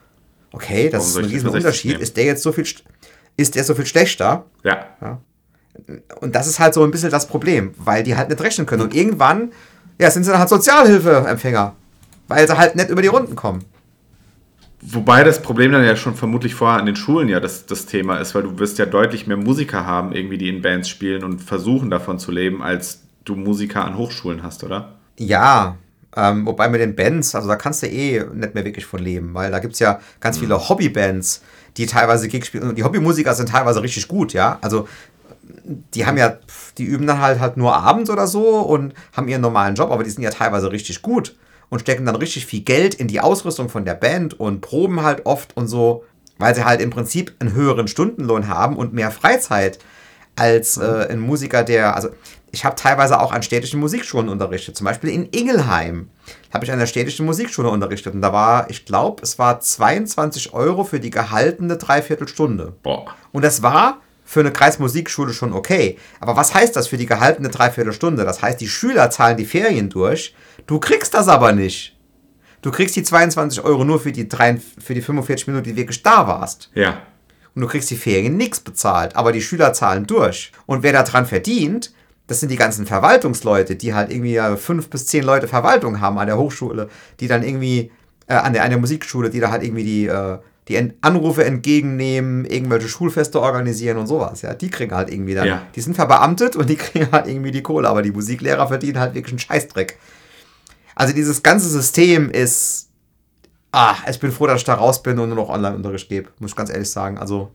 [0.52, 1.98] okay, das Warum ist ein riesen Unterschied.
[1.98, 2.66] Ist der jetzt so viel,
[3.36, 4.46] ist der so viel schlechter?
[4.62, 4.86] Ja.
[5.00, 5.20] ja.
[6.20, 8.82] Und das ist halt so ein bisschen das Problem, weil die halt nicht rechnen können.
[8.82, 9.52] Und irgendwann,
[10.00, 11.74] ja, sind sie dann halt Sozialhilfeempfänger,
[12.28, 13.64] weil sie halt nicht über die Runden kommen.
[14.86, 18.18] Wobei das Problem dann ja schon vermutlich vorher an den Schulen ja das, das Thema
[18.18, 21.40] ist, weil du wirst ja deutlich mehr Musiker haben, irgendwie, die in Bands spielen und
[21.40, 24.92] versuchen davon zu leben, als du Musiker an Hochschulen hast, oder?
[25.18, 25.76] Ja,
[26.16, 29.34] ähm, wobei mit den Bands, also da kannst du eh nicht mehr wirklich von leben,
[29.34, 30.68] weil da gibt es ja ganz viele mhm.
[30.68, 31.42] Hobbybands,
[31.76, 32.68] die teilweise Gigs spielen.
[32.68, 34.58] Und die Hobbymusiker sind teilweise richtig gut, ja.
[34.60, 34.86] Also
[35.94, 36.38] die haben ja,
[36.78, 40.04] die üben dann halt halt nur abends oder so und haben ihren normalen Job, aber
[40.04, 41.36] die sind ja teilweise richtig gut
[41.68, 45.26] und stecken dann richtig viel Geld in die Ausrüstung von der Band und proben halt
[45.26, 46.04] oft und so,
[46.38, 49.78] weil sie halt im Prinzip einen höheren Stundenlohn haben und mehr Freizeit
[50.36, 52.08] als äh, ein Musiker, der, also
[52.55, 54.76] ich habe teilweise auch an städtischen Musikschulen unterrichtet.
[54.76, 56.09] Zum Beispiel in Ingelheim
[56.52, 58.14] habe ich an der städtischen Musikschule unterrichtet.
[58.14, 62.74] Und da war, ich glaube, es war 22 Euro für die gehaltene Dreiviertelstunde.
[62.82, 63.07] Boah.
[63.32, 65.98] Und das war für eine Kreismusikschule schon okay.
[66.20, 68.24] Aber was heißt das für die gehaltene Dreiviertelstunde?
[68.24, 70.34] Das heißt, die Schüler zahlen die Ferien durch.
[70.66, 71.96] Du kriegst das aber nicht.
[72.62, 76.05] Du kriegst die 22 Euro nur für die, drei, für die 45 Minuten, die wirklich
[76.05, 76.70] da warst.
[76.74, 77.02] Ja.
[77.55, 79.16] Und du kriegst die Ferien nichts bezahlt.
[79.16, 80.52] Aber die Schüler zahlen durch.
[80.66, 81.92] Und wer daran verdient,
[82.26, 86.26] das sind die ganzen Verwaltungsleute, die halt irgendwie fünf bis zehn Leute Verwaltung haben an
[86.26, 86.88] der Hochschule,
[87.20, 87.90] die dann irgendwie,
[88.26, 92.46] äh, an, der, an der Musikschule, die da halt irgendwie die, äh, die Anrufe entgegennehmen,
[92.46, 94.40] irgendwelche Schulfeste organisieren und sowas.
[94.40, 95.66] Ja, die kriegen halt irgendwie dann, ja.
[95.74, 99.14] die sind verbeamtet und die kriegen halt irgendwie die Kohle, aber die Musiklehrer verdienen halt
[99.14, 99.98] wirklich einen Scheißdreck.
[100.94, 102.88] Also dieses ganze System ist,
[103.72, 106.52] ah, ich bin froh, dass ich da raus bin und nur noch Online-Unterricht gebe, muss
[106.52, 107.18] ich ganz ehrlich sagen.
[107.18, 107.52] Also.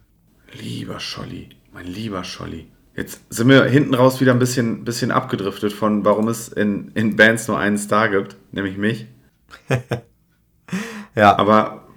[0.53, 2.67] Lieber Scholli, mein lieber Scholli.
[2.99, 7.15] Jetzt sind wir hinten raus wieder ein bisschen, bisschen abgedriftet von, warum es in, in
[7.15, 9.07] Bands nur einen Star gibt, nämlich mich.
[11.15, 11.37] ja.
[11.37, 11.87] Aber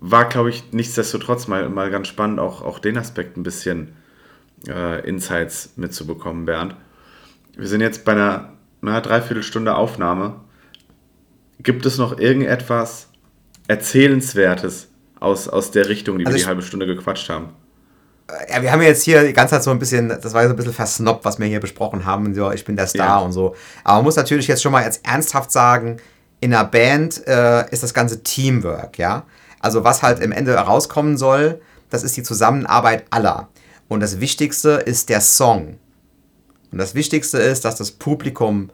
[0.00, 3.92] war, glaube ich, nichtsdestotrotz mal, mal ganz spannend, auch, auch den Aspekt ein bisschen
[4.66, 6.74] äh, Insights mitzubekommen, Bernd.
[7.56, 10.40] Wir sind jetzt bei einer, einer Dreiviertelstunde Aufnahme.
[11.60, 13.10] Gibt es noch irgendetwas
[13.68, 14.88] Erzählenswertes
[15.20, 17.50] aus, aus der Richtung, die also wir die halbe Stunde gequatscht haben?
[18.50, 20.56] Ja, wir haben jetzt hier die ganze Zeit so ein bisschen, das war so ein
[20.56, 22.34] bisschen versnoppt, was wir hier besprochen haben.
[22.34, 23.18] So, ich bin der Star ja.
[23.18, 23.54] und so.
[23.84, 25.98] Aber man muss natürlich jetzt schon mal jetzt ernsthaft sagen,
[26.40, 29.24] in einer Band äh, ist das ganze Teamwork, ja.
[29.60, 31.60] Also was halt im Ende herauskommen soll,
[31.90, 33.48] das ist die Zusammenarbeit aller.
[33.88, 35.78] Und das Wichtigste ist der Song.
[36.70, 38.70] Und das Wichtigste ist, dass das Publikum,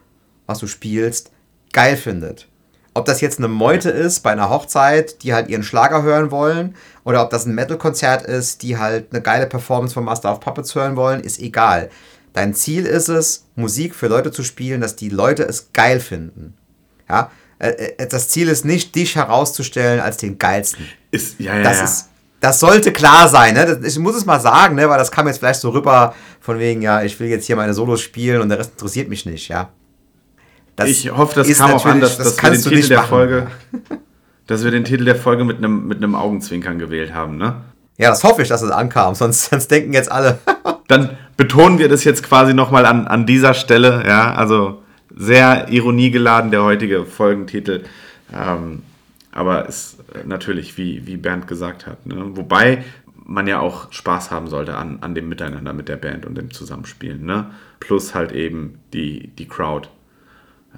[0.46, 1.30] was du spielst,
[1.72, 2.48] geil findet.
[2.96, 6.76] Ob das jetzt eine Meute ist bei einer Hochzeit, die halt ihren Schlager hören wollen,
[7.04, 10.74] oder ob das ein Metal-Konzert ist, die halt eine geile Performance von Master of Puppets
[10.74, 11.90] hören wollen, ist egal.
[12.32, 16.54] Dein Ziel ist es, Musik für Leute zu spielen, dass die Leute es geil finden.
[17.08, 17.30] Ja,
[18.10, 20.86] das Ziel ist nicht, dich herauszustellen als den geilsten.
[21.10, 21.84] Ist, ja, ja, das ja.
[21.84, 22.08] Ist,
[22.40, 23.80] das sollte klar sein, ne?
[23.84, 24.88] Ich muss es mal sagen, ne?
[24.88, 27.72] Weil das kam jetzt vielleicht so rüber, von wegen, ja, ich will jetzt hier meine
[27.72, 29.70] Solos spielen und der Rest interessiert mich nicht, ja.
[30.76, 33.08] Das ich hoffe, das kam auch an, dass, das dass wir den Titel der machen.
[33.08, 33.46] Folge,
[34.46, 37.56] dass wir den Titel der Folge mit einem mit einem Augenzwinkern gewählt haben, ne?
[37.96, 40.38] Ja, das hoffe ich, dass es ankam, sonst, sonst denken jetzt alle.
[40.88, 44.82] Dann betonen wir das jetzt quasi nochmal an, an dieser Stelle, ja, also
[45.14, 47.84] sehr ironiegeladen der heutige Folgentitel.
[48.32, 48.82] Ähm,
[49.32, 52.06] aber ist natürlich, wie, wie Bernd gesagt hat.
[52.06, 52.16] Ne?
[52.36, 52.84] Wobei
[53.24, 56.52] man ja auch Spaß haben sollte an, an dem Miteinander mit der Band und dem
[56.52, 57.24] Zusammenspielen.
[57.24, 57.50] Ne?
[57.80, 59.88] Plus halt eben die, die Crowd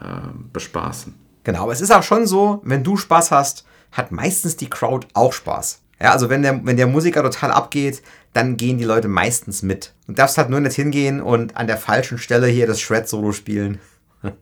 [0.01, 1.14] äh, bespaßen.
[1.44, 5.07] Genau, aber es ist auch schon so, wenn du Spaß hast, hat meistens die Crowd
[5.14, 5.80] auch Spaß.
[6.01, 9.94] Ja, also wenn der, wenn der Musiker total abgeht, dann gehen die Leute meistens mit.
[10.07, 13.80] Und darfst halt nur nicht hingehen und an der falschen Stelle hier das Shred-Solo spielen.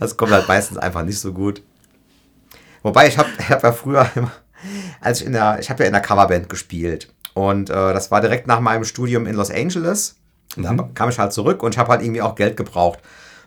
[0.00, 1.62] Das kommt halt meistens einfach nicht so gut.
[2.82, 4.10] Wobei, ich habe ich hab ja früher,
[5.00, 7.12] als ich in der, ich habe ja in der Coverband gespielt.
[7.34, 10.16] Und äh, das war direkt nach meinem Studium in Los Angeles.
[10.56, 10.76] Und mhm.
[10.76, 12.98] da kam ich halt zurück und ich habe halt irgendwie auch Geld gebraucht.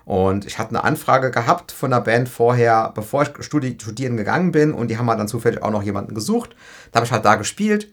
[0.06, 4.52] Und ich hatte eine Anfrage gehabt von der Band vorher, bevor ich studi studieren gegangen
[4.52, 4.74] bin.
[4.74, 6.56] Und die haben halt dann zufällig auch noch jemanden gesucht.
[6.91, 7.91] Da habe ich halt da gespielt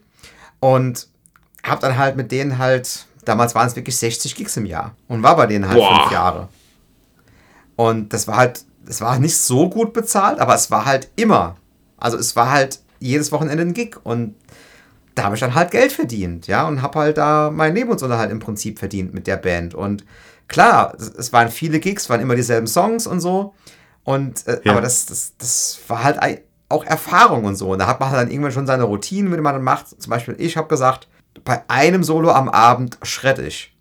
[0.59, 1.07] und
[1.63, 4.95] habe dann halt mit denen halt, damals waren es wirklich 60 Gigs im Jahr.
[5.07, 5.99] Und war bei denen halt Boah.
[5.99, 6.49] fünf Jahre.
[7.75, 11.57] Und das war halt, es war nicht so gut bezahlt, aber es war halt immer.
[11.97, 13.97] Also es war halt jedes Wochenende ein Gig.
[14.03, 14.35] Und
[15.15, 18.39] da habe ich dann halt Geld verdient, ja, und habe halt da meinen Lebensunterhalt im
[18.39, 19.75] Prinzip verdient mit der Band.
[19.75, 20.05] Und
[20.49, 23.53] klar, es waren viele Gigs, waren immer dieselben Songs und so.
[24.03, 24.73] Und, äh, ja.
[24.73, 26.19] aber das, das, das war halt
[26.67, 27.71] auch Erfahrung und so.
[27.71, 30.01] Und da hat man dann irgendwann schon seine Routinen, wenn man dann macht.
[30.01, 31.07] Zum Beispiel, ich habe gesagt,
[31.45, 33.75] bei einem Solo am Abend schredde ich.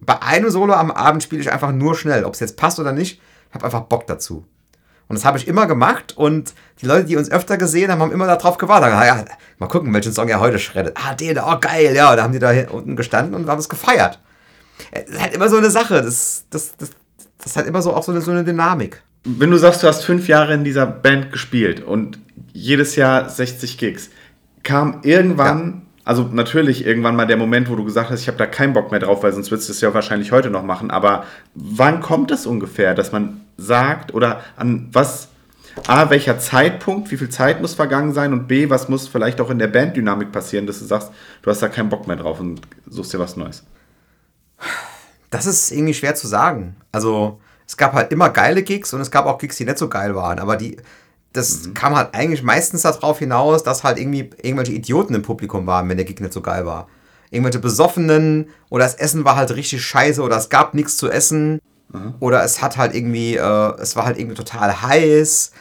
[0.00, 2.24] Bei einem Solo am Abend spiele ich einfach nur schnell.
[2.24, 4.46] Ob es jetzt passt oder nicht, ich habe einfach Bock dazu.
[5.08, 8.12] Und das habe ich immer gemacht und die Leute, die uns öfter gesehen haben, haben
[8.12, 8.88] immer darauf gewartet.
[8.88, 9.24] Ja,
[9.58, 10.96] mal gucken, welchen Song er heute schreddet.
[10.96, 12.16] Ah, den, oh geil, ja.
[12.16, 14.20] Da haben die da unten gestanden und haben es gefeiert.
[14.90, 16.02] Es ist halt immer so eine Sache.
[16.02, 16.90] Das, das, das,
[17.42, 19.02] das halt immer so auch so eine, so eine Dynamik.
[19.24, 22.18] Wenn du sagst, du hast fünf Jahre in dieser Band gespielt und
[22.52, 24.10] jedes Jahr 60 Gigs,
[24.62, 25.80] kam irgendwann, ja.
[26.04, 28.90] also natürlich irgendwann mal der Moment, wo du gesagt hast, ich habe da keinen Bock
[28.90, 30.90] mehr drauf, weil sonst würdest du es ja wahrscheinlich heute noch machen.
[30.90, 31.24] Aber
[31.54, 35.28] wann kommt es ungefähr, dass man sagt oder an was
[35.86, 39.50] A, welcher Zeitpunkt, wie viel Zeit muss vergangen sein und B, was muss vielleicht auch
[39.50, 41.10] in der Banddynamik passieren, dass du sagst,
[41.42, 43.64] du hast da keinen Bock mehr drauf und suchst dir was Neues?
[45.32, 46.76] Das ist irgendwie schwer zu sagen.
[46.92, 49.88] Also, es gab halt immer geile Gigs und es gab auch Gigs, die nicht so
[49.88, 50.38] geil waren.
[50.38, 50.76] Aber die,
[51.32, 51.74] das mhm.
[51.74, 55.96] kam halt eigentlich meistens darauf hinaus, dass halt irgendwie irgendwelche Idioten im Publikum waren, wenn
[55.96, 56.86] der Gig nicht so geil war.
[57.30, 61.60] Irgendwelche Besoffenen oder das Essen war halt richtig scheiße oder es gab nichts zu essen.
[61.88, 62.14] Mhm.
[62.20, 65.52] Oder es hat halt irgendwie, äh, es war halt irgendwie total heiß.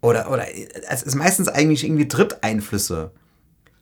[0.00, 0.46] Oder, oder
[0.88, 3.12] es ist meistens eigentlich irgendwie Dritteinflüsse.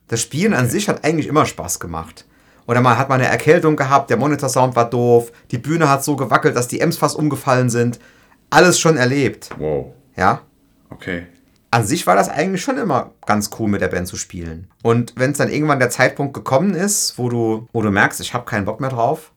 [0.09, 0.63] Das Spielen okay.
[0.63, 2.27] an sich hat eigentlich immer Spaß gemacht.
[2.69, 6.17] Oder man hat mal eine Erkältung gehabt, der Monitorsound war doof, die Bühne hat so
[6.17, 7.99] gewackelt, dass die Ems fast umgefallen sind.
[8.51, 9.49] Alles schon erlebt.
[9.57, 9.95] Wow.
[10.17, 10.43] Ja.
[10.91, 11.27] Okay.
[11.71, 14.71] An sich war das eigentlich schon immer ganz cool, mit der Band zu spielen.
[14.83, 18.35] Und wenn es dann irgendwann der Zeitpunkt gekommen ist, wo du, wo du merkst, ich
[18.35, 19.33] habe keinen Bock mehr drauf,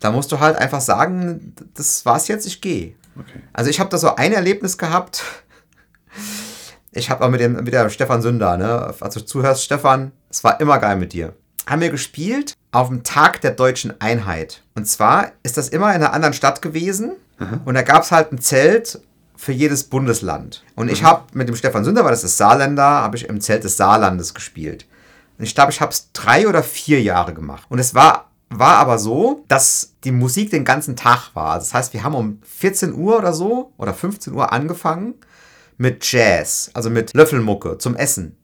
[0.00, 2.94] dann musst du halt einfach sagen, das war's jetzt, ich gehe.
[3.18, 3.40] Okay.
[3.52, 5.22] Also ich habe da so ein Erlebnis gehabt.
[6.90, 10.42] Ich habe auch mit dem mit der Stefan Sünder, ne, als du zuhörst, Stefan, es
[10.42, 11.34] war immer geil mit dir.
[11.66, 14.62] Haben wir gespielt auf dem Tag der deutschen Einheit.
[14.74, 17.12] Und zwar ist das immer in einer anderen Stadt gewesen.
[17.38, 17.60] Mhm.
[17.64, 19.00] Und da gab es halt ein Zelt
[19.36, 20.64] für jedes Bundesland.
[20.74, 21.06] Und ich mhm.
[21.06, 24.34] habe mit dem Stefan Sünder, weil das ist Saarländer, habe ich im Zelt des Saarlandes
[24.34, 24.86] gespielt.
[25.38, 27.66] Und ich glaube, ich habe es drei oder vier Jahre gemacht.
[27.68, 31.58] Und es war war aber so, dass die Musik den ganzen Tag war.
[31.58, 35.14] Das heißt, wir haben um 14 Uhr oder so oder 15 Uhr angefangen
[35.78, 38.36] mit Jazz, also mit Löffelmucke zum Essen.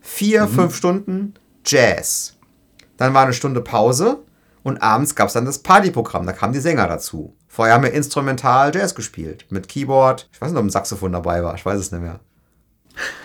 [0.00, 0.54] Vier, mhm.
[0.54, 1.34] fünf Stunden
[1.64, 2.35] Jazz.
[2.96, 4.18] Dann war eine Stunde Pause
[4.62, 6.26] und abends gab es dann das Partyprogramm.
[6.26, 7.36] Da kamen die Sänger dazu.
[7.48, 9.46] Vorher haben wir instrumental Jazz gespielt.
[9.50, 10.28] Mit Keyboard.
[10.32, 11.54] Ich weiß nicht, ob ein Saxophon dabei war.
[11.54, 12.20] Ich weiß es nicht mehr.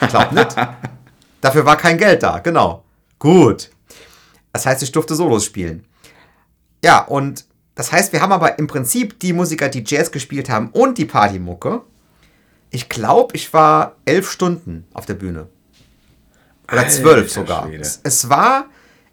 [0.02, 0.56] Ich glaube nicht.
[1.42, 2.40] Dafür war kein Geld da.
[2.40, 2.84] Genau.
[3.20, 3.72] Gut.
[4.54, 5.86] Das heißt, ich durfte Solos spielen.
[6.84, 7.46] Ja, und
[7.76, 11.06] das heißt, wir haben aber im Prinzip die Musiker, die Jazz gespielt haben und die
[11.06, 11.82] Partymucke.
[12.70, 15.48] Ich glaube, ich war elf Stunden auf der Bühne.
[16.72, 17.70] Oder zwölf sogar.
[17.74, 18.66] Es, es, war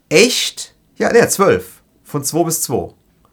[0.09, 1.81] echt, ja, ne, zwölf.
[2.03, 2.89] Von zwei bis zwei.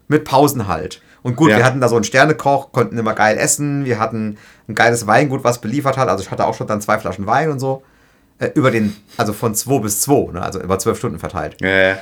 [0.07, 1.01] Mit Pausen halt.
[1.23, 1.57] Und gut, ja.
[1.57, 3.83] wir hatten da so einen Sternekoch, konnten immer geil essen.
[3.83, 4.37] Wir hatten
[4.69, 6.07] ein geiles Weingut, was beliefert hat.
[6.07, 7.83] Also ich hatte auch schon dann zwei Flaschen Wein und so.
[8.39, 10.41] Äh, über den, also von zwei bis zwei, ne?
[10.41, 11.57] also über zwölf Stunden verteilt.
[11.59, 11.97] Ja.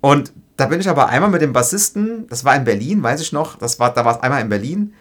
[0.00, 3.32] Und da bin ich aber einmal mit dem Bassisten, das war in Berlin, weiß ich
[3.32, 4.94] noch, das war, da war es einmal in Berlin,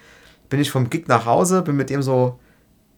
[0.49, 2.39] bin ich vom Gig nach Hause, bin mit dem so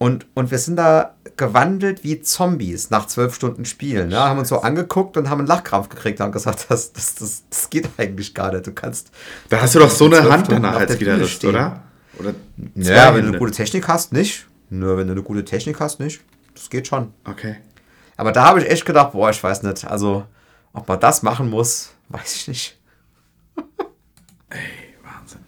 [0.01, 4.09] und, und wir sind da gewandelt wie Zombies nach zwölf Stunden Spielen.
[4.09, 4.17] Ne?
[4.17, 7.43] Haben uns so angeguckt und haben einen Lachkrampf gekriegt und haben gesagt, das, das, das,
[7.47, 8.65] das geht eigentlich gar nicht.
[8.65, 9.11] Du kannst.
[9.49, 11.83] Da hast du doch so eine Hand danach als Gitarrist, oder?
[12.17, 12.33] oder
[12.73, 14.47] ja, wenn du eine gute Technik hast, nicht.
[14.71, 16.21] Nur wenn du eine gute Technik hast, nicht.
[16.55, 17.13] Das geht schon.
[17.23, 17.57] Okay.
[18.17, 19.85] Aber da habe ich echt gedacht, boah, ich weiß nicht.
[19.85, 20.25] Also,
[20.73, 22.79] ob man das machen muss, weiß ich nicht.
[24.49, 25.41] Ey, Wahnsinn.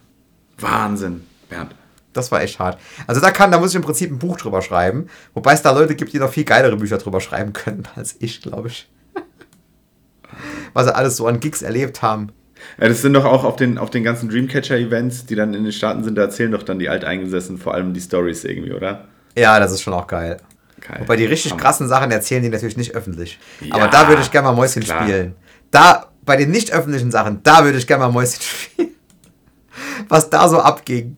[0.58, 1.74] Wahnsinn, Bernd.
[2.14, 2.78] Das war echt hart.
[3.06, 5.08] Also da kann, da muss ich im Prinzip ein Buch drüber schreiben.
[5.34, 8.40] Wobei es da Leute gibt, die noch viel geilere Bücher drüber schreiben können als ich,
[8.40, 8.88] glaube ich.
[10.72, 12.32] Was sie alles so an Gigs erlebt haben.
[12.80, 15.72] Ja, das sind doch auch auf den, auf den ganzen Dreamcatcher-Events, die dann in den
[15.72, 19.06] Staaten sind, da erzählen doch dann die Alteingesessen vor allem die Stories irgendwie, oder?
[19.36, 20.38] Ja, das ist schon auch geil.
[20.80, 21.00] geil.
[21.00, 23.38] Wobei die richtig krassen Sachen erzählen die natürlich nicht öffentlich.
[23.60, 25.34] Ja, Aber da würde ich gerne mal Mäuschen spielen.
[25.70, 28.90] Da, bei den nicht öffentlichen Sachen, da würde ich gerne mal Mäuschen spielen.
[30.08, 31.16] Was da so abging.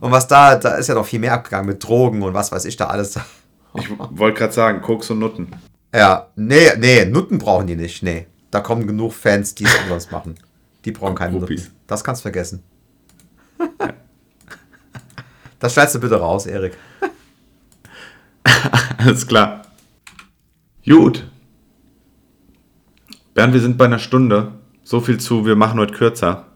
[0.00, 2.64] Und was da, da ist ja noch viel mehr abgegangen mit Drogen und was weiß
[2.64, 3.18] ich da alles.
[3.74, 5.48] Ich wollte gerade sagen, Koks und Nutten.
[5.94, 8.02] Ja, nee, nee, Nutten brauchen die nicht.
[8.02, 10.34] Nee, da kommen genug Fans, die es umsonst machen.
[10.84, 11.72] Die brauchen keine Nutten.
[11.86, 12.62] Das kannst du vergessen.
[15.58, 16.76] Das schneidest du bitte raus, Erik.
[18.98, 19.62] Alles klar.
[20.84, 21.24] Gut.
[23.32, 24.54] Bernd, wir sind bei einer Stunde.
[24.82, 26.46] So viel zu, wir machen heute kürzer.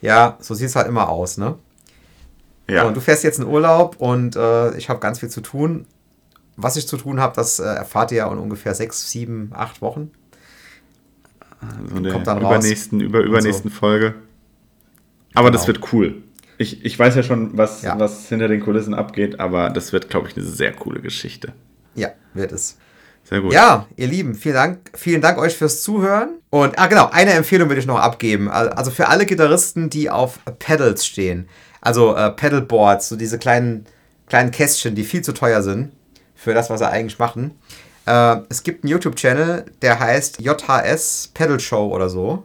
[0.00, 1.56] Ja, so sieht es halt immer aus, ne?
[2.68, 2.84] Ja.
[2.84, 5.86] Und du fährst jetzt in Urlaub und äh, ich habe ganz viel zu tun.
[6.56, 9.82] Was ich zu tun habe, das äh, erfahrt ihr ja in ungefähr sechs, sieben, acht
[9.82, 10.10] Wochen.
[11.60, 13.08] Also der Kommt dann übernächsten, raus.
[13.08, 13.76] über, übernächsten so.
[13.76, 14.14] Folge.
[15.34, 15.58] Aber genau.
[15.58, 16.22] das wird cool.
[16.58, 17.98] Ich, ich weiß ja schon, was, ja.
[17.98, 21.52] was hinter den Kulissen abgeht, aber das wird, glaube ich, eine sehr coole Geschichte.
[21.94, 22.78] Ja, wird es.
[23.24, 23.52] Sehr gut.
[23.52, 26.38] Ja, ihr Lieben, vielen Dank, vielen Dank euch fürs Zuhören.
[26.48, 28.48] Und, ah genau, eine Empfehlung würde ich noch abgeben.
[28.48, 31.48] Also für alle Gitarristen, die auf Pedals stehen,
[31.86, 33.86] also äh, Pedalboards, so diese kleinen,
[34.26, 35.92] kleinen Kästchen, die viel zu teuer sind
[36.34, 37.52] für das, was sie eigentlich machen.
[38.06, 42.42] Äh, es gibt einen YouTube-Channel, der heißt JHS Pedal Show oder so.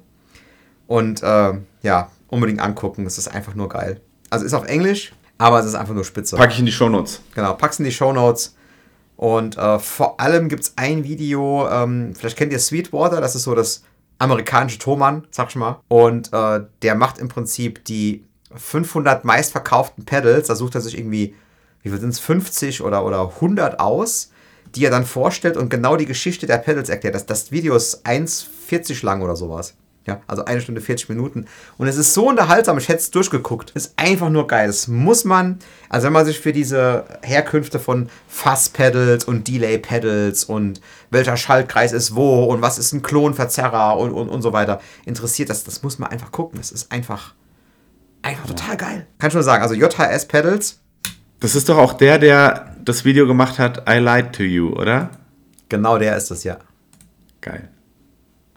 [0.86, 4.00] Und äh, ja, unbedingt angucken, es ist einfach nur geil.
[4.30, 6.36] Also ist auf Englisch, aber es ist einfach nur spitze.
[6.36, 7.22] Pack ich in die Show Notes.
[7.34, 8.56] Genau, pack's in die Show Notes.
[9.18, 13.44] Und äh, vor allem gibt es ein Video, ähm, vielleicht kennt ihr Sweetwater, das ist
[13.44, 13.84] so das
[14.20, 15.80] amerikanische Thomann, sag ich mal.
[15.88, 18.24] Und äh, der macht im Prinzip die
[18.56, 20.48] 500 meistverkauften Pedals.
[20.48, 21.36] Da sucht er sich irgendwie,
[21.84, 24.32] wie viel sind es, 50 oder, oder 100 aus,
[24.76, 27.16] die er dann vorstellt und genau die Geschichte der Pedals erklärt.
[27.16, 29.76] Das, das Video ist 1,40 lang oder sowas.
[30.08, 31.46] Ja, also eine Stunde 40 Minuten.
[31.78, 33.70] Und es ist so unterhaltsam, ich hätte es durchgeguckt.
[33.72, 34.66] Ist einfach nur geil.
[34.66, 40.82] Das muss man, also wenn man sich für diese Herkünfte von Fass-Pedals und Delay-Pedals und
[41.12, 45.52] welcher Schaltkreis ist wo und was ist ein Klonverzerrer und, und, und so weiter interessiert,
[45.52, 46.60] das, das muss man einfach gucken.
[46.60, 47.36] Es ist einfach
[48.22, 49.08] Einfach total geil.
[49.20, 50.80] Kann ich nur sagen, also JHS Pedals.
[51.40, 55.10] Das ist doch auch der, der das Video gemacht hat, I lied to you, oder?
[55.70, 56.58] Genau der ist es, ja.
[57.42, 57.70] Geil.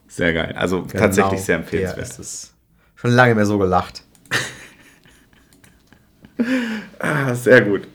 [0.08, 0.54] Sehr geil.
[0.56, 2.08] Also genau tatsächlich sehr empfehlenswert.
[2.08, 2.54] Ist es.
[2.94, 4.02] Schon lange mehr so gelacht.
[6.98, 7.88] ah, sehr gut.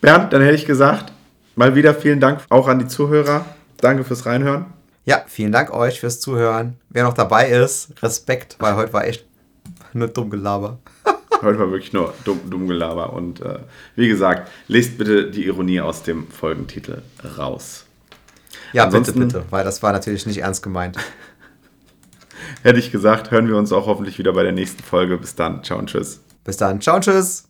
[0.00, 1.12] Bernd, dann hätte ich gesagt,
[1.54, 3.44] mal wieder vielen Dank auch an die Zuhörer.
[3.78, 4.66] Danke fürs Reinhören.
[5.04, 6.78] Ja, vielen Dank euch fürs Zuhören.
[6.88, 9.26] Wer noch dabei ist, Respekt, weil heute war echt
[9.94, 10.78] nur dumm Gelaber.
[11.42, 13.12] heute war wirklich nur dumm, dumm Gelaber.
[13.12, 13.60] Und äh,
[13.96, 17.02] wie gesagt, lest bitte die Ironie aus dem Folgentitel
[17.36, 17.86] raus.
[18.72, 20.96] Ja, Ansonsten, bitte, bitte, weil das war natürlich nicht ernst gemeint.
[22.62, 25.18] hätte ich gesagt, hören wir uns auch hoffentlich wieder bei der nächsten Folge.
[25.18, 25.62] Bis dann.
[25.62, 26.20] Ciao und tschüss.
[26.44, 26.80] Bis dann.
[26.80, 27.40] Ciao und tschüss.